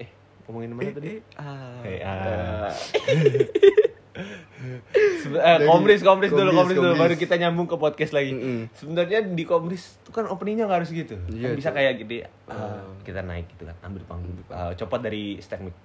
Eh, 0.00 0.08
ngomongin 0.48 0.72
mana 0.72 0.96
tadi? 0.96 1.20
Eh, 1.20 1.20
ah. 1.36 1.80
Eh, 1.84 2.00
ah. 2.00 2.72
Eh, 4.16 5.58
komris, 5.68 6.00
komris 6.00 6.32
dulu, 6.32 6.48
Komris, 6.48 6.56
komris 6.56 6.76
dulu, 6.80 6.94
baru 6.96 7.14
kita 7.14 7.36
nyambung 7.36 7.68
ke 7.68 7.76
podcast 7.76 8.16
lagi. 8.16 8.32
Mm-mm. 8.32 8.72
Sebenarnya 8.72 9.20
di 9.26 9.44
komris 9.44 10.00
itu 10.00 10.10
kan 10.10 10.24
openingnya 10.26 10.64
nggak 10.64 10.78
harus 10.80 10.90
gitu. 10.90 11.20
Iya, 11.28 11.52
Kan 11.52 11.58
bisa 11.58 11.70
Cuk. 11.70 11.76
kayak 11.76 11.92
gini, 12.00 12.16
eh, 12.24 12.80
kita 13.04 13.20
naik 13.20 13.44
gitu 13.52 13.68
kan, 13.68 13.76
ambil 13.84 14.02
panggung, 14.08 14.32
eh, 14.40 14.72
copot 14.74 15.00
dari 15.00 15.36
stand 15.38 15.68
mic. 15.68 15.76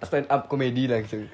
stand 0.00 0.28
up 0.28 0.48
komedi 0.48 0.88
langsung. 0.88 1.24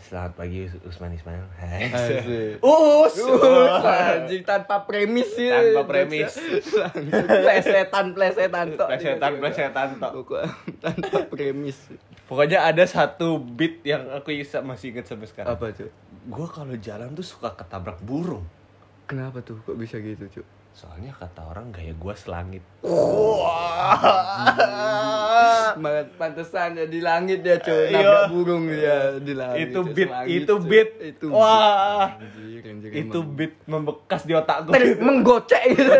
Selamat 0.00 0.32
pagi 0.34 0.66
Usman 0.82 1.14
Ismail. 1.14 1.44
Hai. 1.54 1.86
Asik. 1.86 2.58
Us. 2.58 3.14
Uh, 3.20 3.78
anjing 4.18 4.42
tanpa 4.42 4.82
premis 4.82 5.28
ya. 5.38 5.60
Tanpa 5.62 5.86
premis. 5.86 6.34
Langsung 6.34 7.24
plesetan 7.30 8.06
plesetan 8.10 8.66
tok. 8.74 8.88
Plesetan, 8.90 9.32
plesetan 9.38 9.88
tok. 10.02 10.34
Tanpa 10.82 11.30
premis. 11.30 11.78
Pokoknya 12.30 12.62
ada 12.62 12.86
satu 12.86 13.42
beat 13.42 13.82
yang 13.82 14.06
aku 14.08 14.30
isa 14.30 14.62
masih 14.62 14.94
inget 14.94 15.02
sampai 15.04 15.26
sekarang. 15.26 15.50
Apa 15.50 15.74
tuh? 15.74 15.90
Gue 16.24 16.46
kalau 16.46 16.78
jalan 16.78 17.10
tuh 17.10 17.26
suka 17.26 17.50
ketabrak 17.52 17.98
burung. 18.00 18.46
Kenapa 19.04 19.42
tuh? 19.42 19.58
Kok 19.60 19.74
bisa 19.74 19.98
gitu, 19.98 20.30
Cuk? 20.30 20.46
Soalnya 20.70 21.10
kata 21.10 21.42
orang 21.42 21.74
gaya 21.74 21.90
gue 21.90 22.14
selangit. 22.14 22.62
Semangat 25.70 26.06
pantesan 26.14 26.78
ya 26.78 26.86
di 26.86 27.02
langit 27.02 27.42
ya, 27.42 27.58
Cuk. 27.58 27.82
Iya. 27.84 27.98
Nabrak 27.98 28.22
burung 28.30 28.64
ya 28.70 28.96
di 29.18 29.34
langit. 29.34 29.58
itu 29.66 29.80
beat, 29.84 30.08
Selangit, 30.08 30.30
itu 30.36 30.54
beat. 30.62 30.90
Itu 31.02 31.26
Wah. 31.30 32.14
Anjir, 32.14 32.62
anjir, 32.62 32.90
Itu 32.94 33.18
emang. 33.20 33.34
beat 33.34 33.54
membekas 33.66 34.22
di 34.22 34.32
otak 34.32 34.58
gue. 34.64 34.72
Ter- 34.72 35.02
menggocek 35.02 35.62
gitu 35.68 35.90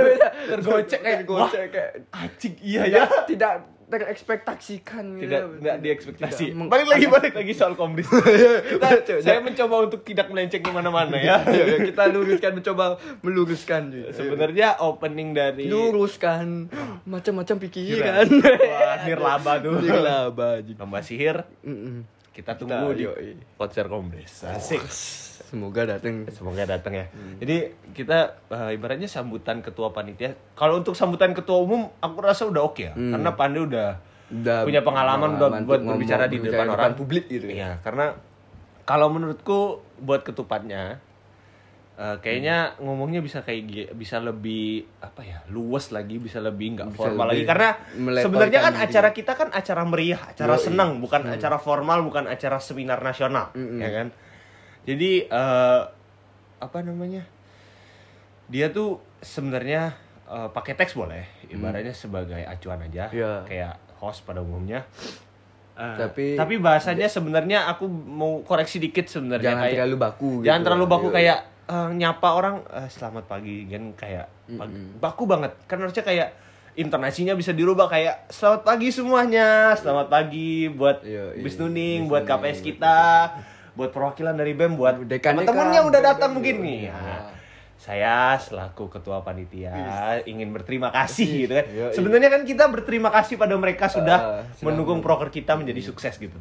Tergocek 0.49 1.01
kayak, 1.01 1.19
tergocek 1.27 1.63
kayak 1.71 1.91
Anjing, 2.11 2.55
iya 2.63 2.83
ya. 2.87 3.03
tidak 3.27 3.67
terekspektasikan 3.91 5.19
gitu. 5.19 5.27
Tidak, 5.27 5.43
tidak 5.59 5.77
diekspektasi. 5.83 6.45
Tidak 6.55 6.69
balik 6.71 6.89
lagi, 6.89 7.07
balik 7.11 7.35
lagi 7.35 7.53
soal 7.53 7.75
komdis. 7.75 8.07
Kita, 8.71 8.87
Cuk, 9.03 9.19
saya 9.23 9.43
mencoba 9.43 9.91
untuk 9.91 10.01
tidak 10.07 10.31
melenceng 10.31 10.63
ke 10.63 10.71
mana-mana 10.71 11.19
ya. 11.19 11.43
Ya, 11.51 11.65
ya, 11.67 11.77
kita 11.83 12.07
luruskan 12.13 12.53
mencoba 12.57 12.85
meluruskan 13.21 13.81
cuy. 13.91 14.05
Sebenarnya 14.15 14.79
opening 14.79 15.35
dari 15.35 15.67
luruskan 15.67 16.71
macam-macam 17.05 17.57
pikiran. 17.59 18.27
Wah, 18.41 18.97
nirlaba 19.05 19.53
tuh. 19.59 19.83
Nirlaba. 19.83 20.63
Lomba 20.91 21.07
sihir, 21.07 21.45
Mm-mm. 21.67 22.20
Kita 22.31 22.55
tunggu 22.55 22.95
di 22.95 23.05
yoi. 23.05 23.35
konser 23.59 23.91
komdis. 23.91 24.47
Asik. 24.47 24.83
Semoga 25.51 25.83
datang. 25.83 26.31
Semoga 26.31 26.63
datang 26.63 26.95
ya. 26.95 27.07
Jadi 27.43 27.75
kita 27.91 28.39
eh, 28.55 28.79
ibaratnya 28.79 29.11
sambutan 29.11 29.59
ketua 29.61 29.91
panitia. 29.91 30.39
Kalau 30.55 30.79
untuk 30.79 30.95
sambutan 30.95 31.35
ketua 31.35 31.59
umum, 31.59 31.91
aku 31.99 32.23
rasa 32.23 32.47
udah 32.47 32.63
oke 32.63 32.87
ya. 32.87 32.95
Karena 32.95 33.35
Pandai 33.35 33.67
udah, 33.67 33.89
Udah 34.31 34.63
punya 34.63 34.87
pengalaman 34.87 35.35
buat, 35.35 35.51
pengalaman 35.51 35.67
buat 35.67 35.81
untuk 35.83 35.91
berbicara 35.99 36.25
di 36.31 36.39
depan 36.39 36.67
orang 36.71 36.95
publik 36.95 37.27
gitu 37.27 37.51
ya. 37.51 37.55
Iya, 37.55 37.71
karena 37.83 38.15
kalau 38.87 39.11
menurutku 39.11 39.83
buat 39.99 40.23
ketupatnya 40.23 41.03
eh, 42.01 42.17
kayaknya 42.19 42.57
ngomongnya 42.79 43.21
bisa 43.21 43.41
kayak 43.41 43.93
bisa 43.93 44.17
lebih 44.19 44.65
apa 44.99 45.21
ya 45.21 45.39
luas 45.49 45.93
lagi 45.93 46.17
bisa 46.17 46.41
lebih 46.41 46.73
nggak 46.75 46.89
formal 46.91 47.29
lagi 47.29 47.45
lebih 47.45 47.47
karena 47.47 47.69
melebarkan 47.95 48.25
sebenarnya 48.25 48.61
kan 48.63 48.73
diri. 48.73 48.85
acara 48.89 49.09
kita 49.11 49.33
kan 49.35 49.49
acara 49.51 49.83
meriah 49.85 50.21
acara 50.25 50.55
Yoi. 50.55 50.65
senang 50.65 50.91
bukan 50.99 51.23
acara 51.29 51.57
formal 51.57 52.01
bukan 52.01 52.25
acara 52.25 52.57
seminar 52.59 52.99
nasional 53.01 53.53
ya 53.53 53.91
kan 53.91 54.09
jadi 54.83 55.11
eh, 55.27 55.81
apa 56.59 56.79
namanya 56.81 57.29
dia 58.47 58.69
tuh 58.69 58.97
sebenarnya 59.21 59.93
eh, 60.27 60.49
pakai 60.49 60.73
teks 60.75 60.93
boleh 60.95 61.23
ibaratnya 61.49 61.93
sebagai 61.93 62.41
acuan 62.43 62.81
aja 62.83 63.09
Iya. 63.09 63.45
kayak 63.45 63.75
host 63.97 64.25
pada 64.25 64.41
umumnya 64.41 64.89
Eh, 65.73 65.97
Tapi- 65.97 66.37
tapi 66.37 66.61
bahasanya 66.61 67.09
sebenarnya 67.09 67.65
aku 67.65 67.89
mau 67.89 68.45
koreksi 68.45 68.77
dikit 68.77 69.09
sebenarnya 69.09 69.57
Jangan 69.57 69.65
kayak 69.65 69.77
terlalu 69.79 69.97
baku 69.97 70.31
gitu. 70.37 70.45
jangan 70.45 70.61
terlalu 70.61 70.87
baku 70.87 71.09
Yoi. 71.09 71.17
kayak 71.17 71.39
eh, 71.71 71.91
nyapa 71.95 72.29
orang 72.29 72.67
eh, 72.67 72.89
selamat 72.89 73.25
pagi 73.25 73.65
kan 73.65 73.95
kayak 73.95 74.27
pag- 74.53 74.75
baku 74.99 75.25
banget. 75.25 75.55
Kan 75.65 75.79
harusnya 75.79 76.03
kayak 76.03 76.29
intonasinya 76.73 77.35
bisa 77.35 77.51
dirubah 77.51 77.87
kayak 77.87 78.31
selamat 78.31 78.63
pagi 78.63 78.89
semuanya 78.91 79.75
selamat 79.75 80.07
pagi 80.07 80.71
buat 80.71 81.03
Yoi. 81.03 81.41
Bis 81.41 81.55
Nuning 81.57 82.07
Bis 82.07 82.09
buat 82.09 82.23
KPS 82.25 82.59
kita 82.61 82.99
buat 83.73 83.91
perwakilan 83.91 84.35
dari 84.35 84.53
BEM 84.53 84.75
buat 84.75 84.99
Dekan-dekan, 85.01 85.47
teman-teman 85.47 85.67
yang 85.73 85.87
udah 85.87 86.01
datang 86.01 86.31
mungkin 86.31 86.59
nih. 86.61 86.81
Iya. 86.87 86.95
Ya. 86.95 87.19
saya 87.81 88.17
selaku 88.37 88.93
ketua 88.93 89.25
panitia 89.25 89.73
ingin 90.23 90.53
berterima 90.53 90.93
kasih 90.93 91.49
gitu 91.49 91.53
kan. 91.55 91.65
Yoi. 91.67 91.91
sebenarnya 91.91 92.29
kan 92.29 92.43
kita 92.45 92.69
berterima 92.69 93.09
kasih 93.11 93.35
pada 93.35 93.57
mereka 93.57 93.89
sudah 93.89 94.19
Ah, 94.21 94.45
sudah 94.53 94.65
mendukung 94.69 95.01
men- 95.01 95.07
proker 95.07 95.33
kita 95.33 95.57
menjadi 95.57 95.81
sukses 95.83 96.13
gitu. 96.15 96.37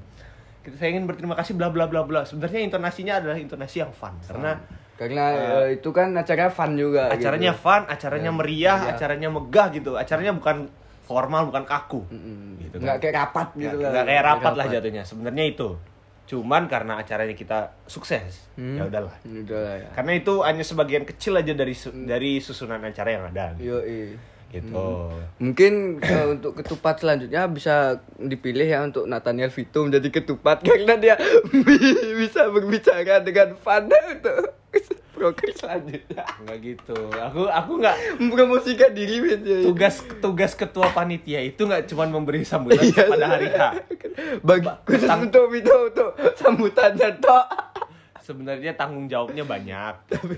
Saya 0.76 0.92
ingin 0.92 1.08
berterima 1.08 1.34
kasih 1.34 1.56
bla 1.56 1.72
bla 1.72 1.88
bla 1.88 2.04
bla. 2.04 2.22
Sebenarnya 2.22 2.60
intonasinya 2.62 3.18
adalah 3.18 3.40
intonasi 3.40 3.80
yang 3.80 3.90
fun 3.90 4.14
karena 4.22 4.60
Karena 5.00 5.24
eh, 5.64 5.80
itu 5.80 5.90
kan 5.90 6.12
acara 6.12 6.50
fun 6.50 6.76
juga. 6.76 7.08
acaranya 7.08 7.56
gitu. 7.56 7.64
fun 7.64 7.82
acaranya 7.86 8.32
meriah 8.32 8.80
Iya. 8.82 8.92
acaranya 8.94 9.30
megah 9.30 9.68
gitu 9.72 9.96
acaranya 9.96 10.34
bukan 10.34 10.68
formal 11.02 11.48
bukan 11.48 11.64
kaku 11.64 12.04
Mm-mm. 12.06 12.60
gitu 12.60 12.76
Nggak 12.78 12.94
kan. 12.94 13.02
kayak 13.02 13.16
rapat 13.18 13.48
gitu 13.56 13.64
Nggak- 13.66 13.80
lah. 13.80 13.90
nggak 13.90 14.06
kayak 14.06 14.24
rapat 14.26 14.54
lah 14.54 14.66
jatuhnya 14.70 15.04
sebenarnya 15.04 15.46
itu 15.48 15.70
cuman 16.28 16.68
karena 16.68 16.94
acaranya 16.96 17.34
kita 17.34 17.60
sukses 17.86 18.46
Hmm. 18.54 18.76
ya 18.76 18.86
udahlah 18.86 19.16
Udah 19.24 19.58
lah 19.58 19.76
ya. 19.80 19.90
karena 19.92 20.12
itu 20.14 20.34
hanya 20.40 20.62
sebagian 20.62 21.02
kecil 21.04 21.34
aja 21.34 21.54
dari 21.54 21.74
su- 21.74 21.96
dari 21.96 22.38
susunan 22.38 22.78
acara 22.80 23.10
yang 23.10 23.24
ada 23.26 23.58
Yo, 23.58 23.82
iya. 23.82 24.14
gitu 24.52 25.10
Mungkin 25.38 25.98
eh, 25.98 26.28
untuk 26.30 26.54
ketupat 26.54 27.00
selanjutnya 27.00 27.48
bisa 27.48 27.76
dipilih 28.16 28.68
ya 28.68 28.84
untuk 28.84 29.06
Nathaniel 29.06 29.50
Vito 29.50 29.82
menjadi 29.82 30.10
ketupat 30.12 30.62
karena 30.68 30.94
dia 30.96 31.16
bisa 32.22 32.46
berbicara 32.48 33.22
dengan 33.22 33.56
fun 33.56 33.90
untuk 33.90 34.59
proker 35.20 35.52
selanjutnya. 35.52 36.24
nggak 36.40 36.58
gitu 36.64 36.96
aku 37.12 37.42
aku 37.46 37.72
nggak 37.78 37.96
Mempromosikan 38.18 38.90
diri 38.90 39.16
men. 39.20 39.40
tugas 39.62 40.00
tugas 40.18 40.52
ketua 40.54 40.88
panitia 40.90 41.44
itu 41.44 41.60
nggak 41.62 41.86
cuma 41.86 42.08
memberi 42.08 42.42
sambutan 42.42 42.80
Iya. 42.82 43.04
pada 43.06 43.26
hari 43.28 43.48
H 43.50 43.62
Bagi 44.42 44.68
khusus 44.86 45.04
tang- 45.06 45.22
untuk 45.22 45.46
Vito 45.50 45.76
untuk 45.86 46.10
sambutannya 46.34 47.10
tok. 47.20 47.48
sebenarnya 48.22 48.72
tanggung 48.74 49.06
jawabnya 49.06 49.44
banyak 49.44 49.94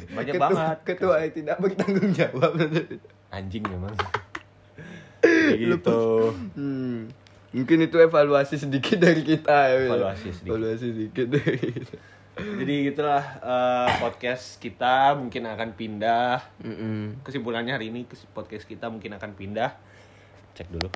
banyak 0.10 0.34
Ketua- 0.34 0.44
banget 0.50 0.78
Ketua 0.84 1.16
yang 1.20 1.34
tidak 1.34 1.56
bertanggung 1.60 2.10
jawab. 2.12 2.52
anjing 3.30 3.64
memang 3.64 3.94
gitu 5.62 6.34
Hmm. 6.52 7.08
Mungkin 7.52 7.84
itu 7.84 8.00
evaluasi 8.00 8.56
sedikit 8.56 8.96
dari 8.96 9.22
kita 9.22 9.52
ya. 9.68 9.84
Evaluasi 9.86 10.32
sedikit. 10.32 10.56
Evaluasi 10.56 10.86
sedikit 10.88 11.26
dari 11.30 11.58
kita. 11.60 11.96
Jadi 12.34 12.74
gitulah 12.88 13.24
eh, 13.38 13.90
podcast 13.98 14.56
kita 14.58 15.14
mungkin 15.14 15.44
akan 15.46 15.70
pindah 15.74 16.40
Mm-mm. 16.60 17.22
kesimpulannya 17.22 17.76
hari 17.76 17.90
ini 17.90 18.08
podcast 18.32 18.64
kita 18.64 18.88
mungkin 18.88 19.12
akan 19.14 19.36
pindah 19.36 19.76
cek 20.54 20.68
dulu 20.68 20.88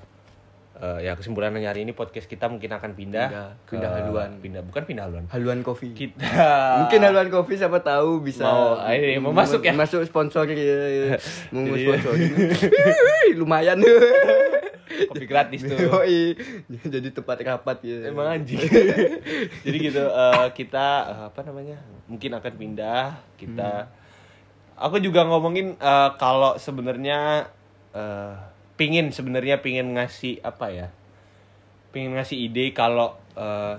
Eh, 0.75 1.07
ya 1.07 1.15
kesimpulannya 1.15 1.63
hari 1.63 1.87
ini 1.87 1.95
podcast 1.95 2.27
kita 2.27 2.51
mungkin 2.51 2.67
akan 2.67 2.99
pindah 2.99 3.31
Pindah. 3.31 3.49
Pindah 3.63 3.89
haluan. 3.95 4.31
pindah 4.43 4.59
bukan 4.59 4.83
pindah 4.83 5.07
haluan 5.07 5.23
Haluan 5.31 5.63
Coffee. 5.63 5.95
kita 5.95 6.19
Mungkin 6.83 6.99
Haluan 6.99 7.31
Coffee 7.31 7.55
siapa 7.55 7.79
tahu 7.79 8.19
bisa 8.19 8.43
Mau- 8.43 8.75
ah, 8.75 8.91
ini, 8.91 9.15
mau 9.15 9.31
masuk 9.31 9.63
ya? 9.63 9.71
Masuk 9.71 10.03
sponsor 10.03 10.43
ya. 10.51 10.59
ya. 10.59 11.15
Mau 11.55 11.63
sponsor. 11.71 12.19
Lumayan. 13.39 13.79
Kopi 15.09 15.25
gratis 15.27 15.61
tuh 15.65 15.77
Yoi. 15.77 16.35
Jadi 16.93 17.07
tempat 17.11 17.37
rapat 17.43 17.77
ya. 17.83 18.09
emang 18.09 18.39
anjing 18.39 18.59
jadi 19.65 19.77
gitu 19.77 20.03
eh, 20.05 20.47
kita 20.55 20.87
eh, 21.11 21.23
apa 21.29 21.39
namanya 21.45 21.77
mungkin 22.07 22.31
akan 22.37 22.53
pindah 22.55 23.17
kita 23.35 23.89
aku 24.79 24.99
juga 25.03 25.27
ngomongin 25.27 25.75
eh, 25.75 26.09
kalau 26.19 26.55
sebenarnya 26.55 27.49
eh, 27.91 28.35
pingin 28.75 29.11
sebenarnya 29.11 29.63
pingin 29.63 29.95
ngasih 29.95 30.43
apa 30.43 30.67
ya 30.71 30.87
pingin 31.95 32.15
ngasih 32.15 32.37
ide 32.51 32.71
kalau 32.75 33.15
eh, 33.35 33.75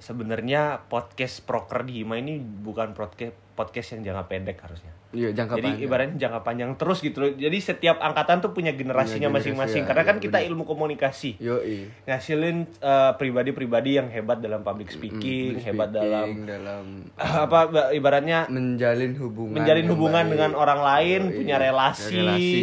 sebenarnya 0.00 0.88
podcast 0.88 1.44
proker 1.44 1.84
di 1.84 2.02
Hima 2.02 2.16
ini 2.16 2.40
bukan 2.40 2.96
podcast 2.96 3.36
podcast 3.52 3.94
yang 3.94 4.10
jangka 4.12 4.24
pendek 4.32 4.58
harusnya 4.64 4.99
Iya, 5.10 5.34
jangka 5.34 5.54
jadi 5.54 5.66
panjang. 5.68 5.84
ibaratnya 5.84 6.16
jangka 6.16 6.40
panjang 6.40 6.70
terus 6.74 6.98
gitu 7.00 7.18
loh. 7.18 7.30
Jadi 7.32 7.58
setiap 7.58 7.98
angkatan 7.98 8.38
tuh 8.38 8.50
punya 8.50 8.70
generasinya 8.70 9.26
generasi, 9.26 9.50
masing-masing. 9.50 9.82
ya, 9.82 9.88
Karena 9.88 10.02
kan 10.04 10.16
iya, 10.16 10.22
kita 10.22 10.38
ilmu 10.40 10.62
komunikasi. 10.62 11.30
Yoi. 11.36 11.90
Ngasilin 12.04 12.56
eh, 12.72 13.12
pribadi-pribadi 13.16 13.90
yang 13.92 14.06
hebat 14.06 14.38
dalam 14.38 14.60
public 14.60 14.86
speaking, 14.88 15.56
Mm, 15.56 15.64
hebat 15.64 15.88
speaking, 15.88 16.06
dalam 16.06 16.28
dalam 16.44 16.84
apa 17.44 17.58
ibaratnya 17.90 18.46
menjalin 18.46 19.12
hubungan 19.16 19.54
menjalin 19.56 19.86
hubungan 19.88 20.24
baik. 20.24 20.32
dengan 20.32 20.50
orang 20.54 20.80
lain, 20.80 21.20
Yoi. 21.26 21.36
punya 21.36 21.56
relasi, 21.58 22.14
Relasi. 22.16 22.54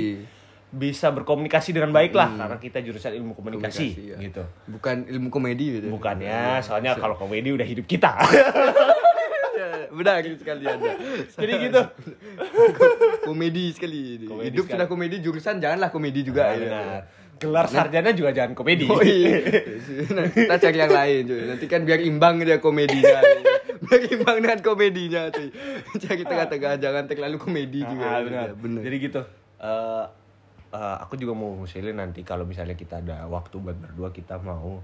bisa 0.70 1.08
berkomunikasi 1.10 1.72
dengan 1.72 1.92
baik 1.92 2.12
lah 2.12 2.28
karena 2.30 2.58
kita 2.58 2.80
jurusan 2.80 3.12
ilmu 3.14 3.32
komunikasi, 3.34 3.88
Komunikasi, 3.88 4.12
ya. 4.14 4.18
gitu. 4.22 4.44
Bukan 4.70 5.04
ilmu 5.06 5.28
komedi 5.28 5.66
gitu. 5.74 5.88
Bukan 5.90 6.20
ya, 6.22 6.60
soalnya 6.62 6.96
kalau 6.96 7.16
komedi 7.16 7.52
udah 7.52 7.64
hidup 7.66 7.84
kita. 7.84 8.16
Benar 9.92 10.24
sekali 10.38 10.64
ada. 10.74 10.92
Jadi 11.38 11.54
gitu. 11.68 11.82
komedi 13.28 13.66
sekali. 13.72 14.26
Komedi 14.28 14.48
Hidup 14.52 14.66
sekali. 14.66 14.74
sudah 14.78 14.88
komedi, 14.88 15.16
jurusan 15.24 15.56
janganlah 15.60 15.90
komedi 15.90 16.20
juga. 16.24 16.52
Nah, 16.52 16.54
ya. 16.54 16.60
benar. 16.60 17.02
Gelar 17.38 17.66
sarjana 17.70 18.10
juga 18.18 18.34
jangan 18.34 18.58
komedi. 18.58 18.90
Oh 18.94 19.02
iya. 19.06 19.38
Nah, 20.10 20.26
kita 20.34 20.56
cari 20.58 20.78
yang 20.82 20.94
lain 20.94 21.20
cuy. 21.30 21.42
Nanti 21.46 21.66
kan 21.70 21.82
biar 21.86 22.02
imbang 22.02 22.42
dia 22.42 22.58
komedinya. 22.58 23.22
biar 23.78 24.02
imbang 24.10 24.38
dengan 24.42 24.60
komedinya 24.66 25.30
cuy. 25.30 25.54
Cari 26.02 26.24
tengah-tengah 26.26 26.82
jangan 26.82 27.04
terlalu 27.06 27.38
komedi 27.38 27.86
juga. 27.86 28.06
Ah, 28.10 28.20
benar. 28.26 28.48
Ya, 28.50 28.54
benar. 28.58 28.82
Jadi 28.82 28.96
gitu. 28.98 29.22
Eh, 29.58 30.06
eh, 30.74 30.96
aku 31.06 31.14
juga 31.18 31.38
mau 31.38 31.54
ngusilin 31.62 31.98
nanti 31.98 32.26
kalau 32.26 32.46
misalnya 32.46 32.74
kita 32.74 33.06
ada 33.06 33.30
waktu 33.30 33.56
buat 33.62 33.78
berdua 33.78 34.10
kita 34.10 34.42
mau 34.42 34.82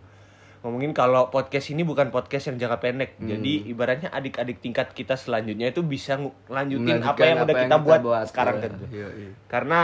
ngomongin 0.63 0.95
kalau 0.95 1.27
podcast 1.27 1.69
ini 1.69 1.83
bukan 1.83 2.07
podcast 2.07 2.47
yang 2.47 2.57
jangka 2.57 2.79
pendek. 2.79 3.19
Hmm. 3.19 3.27
Jadi 3.27 3.67
ibaratnya 3.67 4.09
adik-adik 4.09 4.57
tingkat 4.57 4.95
kita 4.95 5.13
selanjutnya 5.13 5.69
itu 5.69 5.83
bisa 5.83 6.15
lanjutin 6.47 7.03
apa 7.03 7.19
yang 7.21 7.43
udah 7.43 7.55
kita, 7.57 7.75
buat, 7.77 8.01
sekarang 8.25 8.55
ya. 8.57 8.63
kan. 8.63 8.71
Iya, 8.87 9.07
iya. 9.13 9.31
Karena 9.45 9.79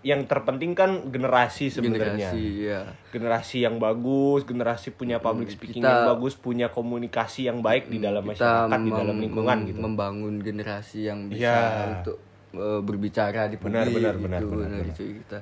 yang 0.00 0.24
terpenting 0.24 0.72
kan 0.72 1.12
generasi 1.12 1.68
sebenarnya. 1.68 2.32
generasi 2.32 2.44
ya 2.64 2.80
Generasi 3.12 3.56
yang 3.60 3.76
bagus, 3.76 4.48
generasi 4.48 4.96
punya 4.96 5.20
public 5.20 5.52
speaking 5.52 5.84
kita- 5.84 5.92
yang 5.92 6.08
bagus, 6.08 6.32
punya 6.34 6.72
komunikasi 6.72 7.44
yang 7.44 7.60
baik 7.60 7.92
di 7.92 8.00
dalam 8.00 8.24
kita 8.24 8.32
masyarakat, 8.64 8.80
di 8.80 8.90
dalam 8.96 9.16
lingkungan 9.20 9.58
mem- 9.60 9.68
gitu. 9.68 9.78
membangun 9.78 10.34
generasi 10.40 10.98
yang 11.04 11.28
bisa 11.28 11.52
Iya. 11.52 12.00
untuk 12.00 12.16
eh, 12.50 12.80
berbicara 12.80 13.46
di 13.46 13.54
publik 13.54 13.78
Benar, 13.78 13.86
benar, 13.86 14.14
gitu. 14.16 14.24
benar, 14.26 14.42
benar, 14.42 14.68
benar. 14.72 14.96
kita 14.96 15.38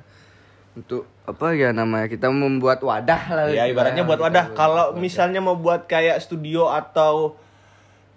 untuk 0.79 1.03
apa 1.23 1.51
ya 1.51 1.69
namanya 1.71 2.07
kita 2.07 2.25
membuat 2.27 2.79
wadah 2.81 3.21
lah 3.29 3.45
Ya 3.47 3.65
ibaratnya 3.65 4.01
buat 4.01 4.17
wadah. 4.17 4.51
Kalau 4.51 4.95
misalnya 4.95 5.37
mau 5.39 5.53
buat 5.55 5.85
kayak 5.85 6.17
studio 6.17 6.67
atau 6.67 7.35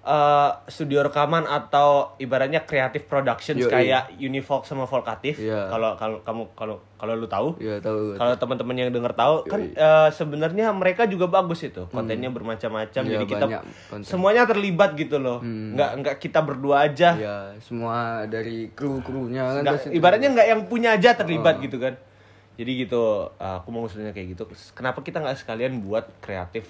eh, 0.02 0.50
studio 0.66 0.98
rekaman 1.00 1.44
atau 1.44 2.16
ibaratnya 2.16 2.62
creative 2.62 3.04
productions 3.04 3.60
Yoi. 3.60 3.70
kayak 3.70 4.16
Univox 4.16 4.66
sama 4.66 4.82
Volkatif. 4.84 5.38
Iya. 5.38 5.68
Kalau 5.68 5.94
kalau 5.94 6.18
kamu 6.20 6.42
kalau 6.52 6.76
kalau 6.96 7.14
lu 7.14 7.26
tahu, 7.26 7.54
ya 7.58 7.78
tahu 7.78 8.14
kalau 8.16 8.34
teman-teman 8.34 8.74
yang 8.76 8.90
denger 8.90 9.12
tahu 9.12 9.34
kan 9.44 9.60
eh, 9.62 10.08
sebenarnya 10.10 10.70
mereka 10.72 11.04
juga 11.04 11.26
bagus 11.28 11.62
itu 11.62 11.86
kontennya 11.88 12.30
bermacam-macam 12.30 12.88
Hmm. 12.96 13.04
Iya, 13.04 13.14
jadi 13.14 13.26
kita 13.28 13.46
konten. 13.88 14.02
semuanya 14.02 14.42
terlibat 14.44 14.94
gitu 14.94 15.18
loh 15.18 15.38
nggak 15.42 15.90
nggak 15.98 16.16
kita 16.16 16.40
berdua 16.40 16.86
aja 16.88 17.10
semua 17.58 17.96
dari 18.24 18.70
kru 18.70 18.98
krunya 19.00 19.42
kan 19.52 19.62
Nggak- 19.64 19.90
ibaratnya 19.92 20.28
nggak 20.30 20.48
yang 20.48 20.62
punya 20.64 20.88
aja 20.92 21.10
terlibat 21.12 21.58
Oh. 21.58 21.62
gitu 21.62 21.76
kan 21.76 21.94
jadi 22.52 22.84
gitu 22.84 23.32
uh, 23.32 23.54
aku 23.64 23.68
mau 23.72 23.88
usulnya 23.88 24.12
kayak 24.12 24.36
gitu. 24.36 24.44
Kenapa 24.76 25.00
kita 25.00 25.24
nggak 25.24 25.40
sekalian 25.40 25.80
buat 25.80 26.04
kreatif 26.20 26.68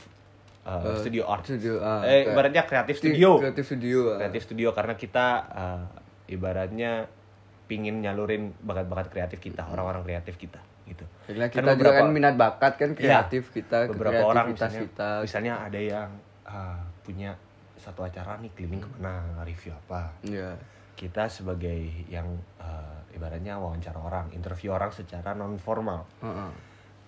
uh, 0.63 0.95
studio 0.99 1.27
art 1.27 1.43
studio, 1.43 1.83
ah, 1.83 2.07
eh, 2.07 2.23
kayak- 2.23 2.35
ibaratnya 2.35 2.63
kreatif 2.67 2.95
studio. 3.03 3.43
kreatif 3.43 3.65
studio 3.67 3.99
ah. 4.15 4.19
kreatif 4.23 4.43
studio 4.47 4.69
karena 4.71 4.95
kita 4.95 5.27
uh, 5.51 5.85
ibaratnya 6.31 7.11
pingin 7.67 7.99
nyalurin 8.05 8.55
bakat-bakat 8.63 9.09
kreatif 9.11 9.39
kita 9.43 9.67
orang-orang 9.67 10.07
kreatif 10.07 10.39
kita 10.39 10.61
gitu. 10.87 11.07
Karena 11.27 11.47
Kan 11.51 11.63
kita 11.63 11.73
juga 11.75 11.75
beberapa- 11.79 11.99
kan 11.99 12.09
minat 12.11 12.35
bakat 12.39 12.73
kan 12.79 12.91
Iya, 12.95 12.99
kreatif 12.99 13.43
kita 13.55 13.79
beberapa 13.91 14.23
orang 14.23 14.55
misalnya, 14.55 14.81
kita. 14.87 15.11
Misalnya 15.25 15.55
ada 15.67 15.81
yang 15.81 16.11
uh, 16.47 16.79
punya 17.03 17.35
satu 17.79 18.07
acara 18.07 18.39
nih 18.39 18.51
keliling 18.55 18.83
ke 18.83 18.89
mana 18.99 19.43
review 19.43 19.75
apa. 19.75 20.15
Ya 20.23 20.55
kita 21.03 21.27
sebagai 21.27 21.83
yang 22.07 22.31
uh, 22.57 23.03
ibaratnya 23.11 23.59
wawancara 23.59 23.99
orang, 23.99 24.31
interview 24.31 24.71
orang 24.71 24.89
secara 24.89 25.35
non 25.35 25.59
formal. 25.59 26.07
Heeh. 26.21 26.51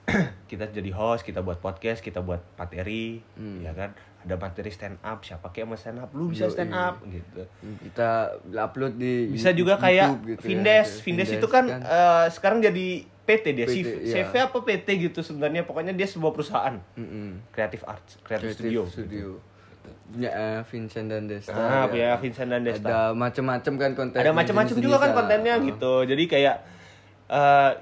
kita 0.51 0.69
jadi 0.69 0.91
host, 0.91 1.23
kita 1.23 1.41
buat 1.41 1.57
podcast, 1.59 2.03
kita 2.03 2.21
buat 2.21 2.43
materi, 2.55 3.23
Hmm. 3.33 3.63
ya 3.63 3.71
kan? 3.71 3.95
Ada 4.21 4.35
materi 4.35 4.69
stand 4.69 4.99
up, 5.01 5.21
siapa 5.21 5.49
kayak 5.49 5.65
mau 5.67 5.77
stand 5.77 5.97
up, 5.97 6.11
lu 6.11 6.27
bisa 6.27 6.49
stand 6.49 6.73
up 6.73 6.99
gitu. 7.07 7.45
kita 7.81 8.35
upload 8.59 8.97
di 8.97 9.31
Bisa 9.31 9.49
YouTube- 9.49 9.57
juga 9.63 9.75
kayak 9.79 10.09
gitu 10.19 10.33
ya. 10.35 10.45
Vindes, 10.45 10.89
Vindes 11.01 11.31
itu 11.31 11.47
kan, 11.47 11.65
uh, 11.71 12.27
sekarang 12.29 12.61
jadi 12.61 13.05
PT 13.25 13.45
dia, 13.53 13.65
PT, 13.65 13.73
CV, 13.75 13.89
iya. 14.03 14.15
CV 14.21 14.33
apa 14.43 14.59
PT 14.61 14.89
gitu 15.03 15.21
sebenarnya 15.21 15.63
pokoknya 15.63 15.93
dia 15.93 16.05
sebuah 16.05 16.29
perusahaan 16.31 16.77
Mm-mm. 16.95 17.41
kreatif 17.49 17.81
arts, 17.83 18.21
kreatif 18.21 18.53
Creative 18.53 18.57
studio. 18.59 18.81
studio. 18.85 19.29
punya 19.37 19.54
eh, 20.21 20.61
Vincent 20.69 21.07
dan 21.11 21.27
Desta. 21.27 21.55
Ah, 21.55 21.85
ya. 21.85 21.91
punya 21.91 22.09
Vincent 22.21 22.49
dan 22.51 22.63
Desta. 22.63 22.87
ada 22.87 22.99
macam-macam 23.13 23.73
kan 23.77 23.91
konten 23.97 24.19
ada 24.21 24.33
macam-macam 24.33 24.75
juga 24.79 24.97
kan 25.01 25.11
kontennya 25.13 25.55
gitu. 25.63 25.95
Jadi 26.07 26.25
kayak 26.31 26.57
eh 27.31 27.73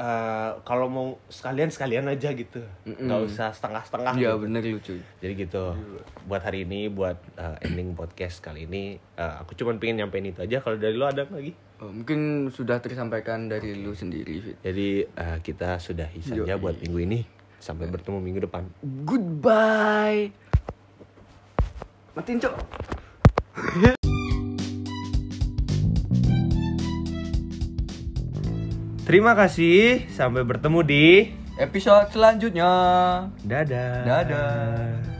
eh, 0.00 0.50
kalau 0.64 0.86
mau 0.88 1.06
sekalian 1.28 1.68
sekalian 1.68 2.08
aja 2.08 2.32
gitu. 2.32 2.64
Nggak 2.88 3.20
usah 3.28 3.52
setengah-setengah 3.52 4.12
Iya 4.16 4.32
gitu. 4.32 4.42
bener 4.42 4.62
lucu. 4.64 4.94
Jadi 5.20 5.32
gitu. 5.36 5.76
Buat 6.24 6.42
hari 6.48 6.64
ini 6.64 6.88
buat 6.88 7.20
eh, 7.36 7.66
ending 7.68 7.92
podcast 7.92 8.40
kali 8.40 8.64
ini 8.64 8.96
eh, 8.96 9.34
aku 9.44 9.52
cuma 9.54 9.76
pengen 9.76 10.04
nyampein 10.04 10.24
itu 10.32 10.40
aja. 10.40 10.64
Kalau 10.64 10.80
dari 10.80 10.96
lo 10.96 11.06
ada 11.06 11.28
lagi? 11.28 11.52
Oh, 11.80 11.88
mungkin 11.88 12.52
sudah 12.52 12.76
tersampaikan 12.84 13.48
dari 13.48 13.72
lu 13.72 13.96
sendiri 13.96 14.36
Fit. 14.44 14.56
jadi 14.60 14.88
eh, 15.16 15.38
kita 15.40 15.80
sudahi 15.80 16.20
saja 16.20 16.56
buat 16.60 16.76
minggu 16.80 17.00
ini. 17.04 17.20
Sampai 17.60 17.92
bertemu 17.92 18.24
minggu 18.24 18.40
depan. 18.48 18.64
Goodbye 19.04 20.49
matiin 22.16 22.38
cok 22.42 22.54
terima 29.06 29.32
kasih 29.34 30.06
sampai 30.10 30.46
bertemu 30.46 30.80
di 30.86 31.06
episode 31.60 32.08
selanjutnya. 32.08 32.72
Dadah. 33.44 33.94
Dadah. 34.08 35.19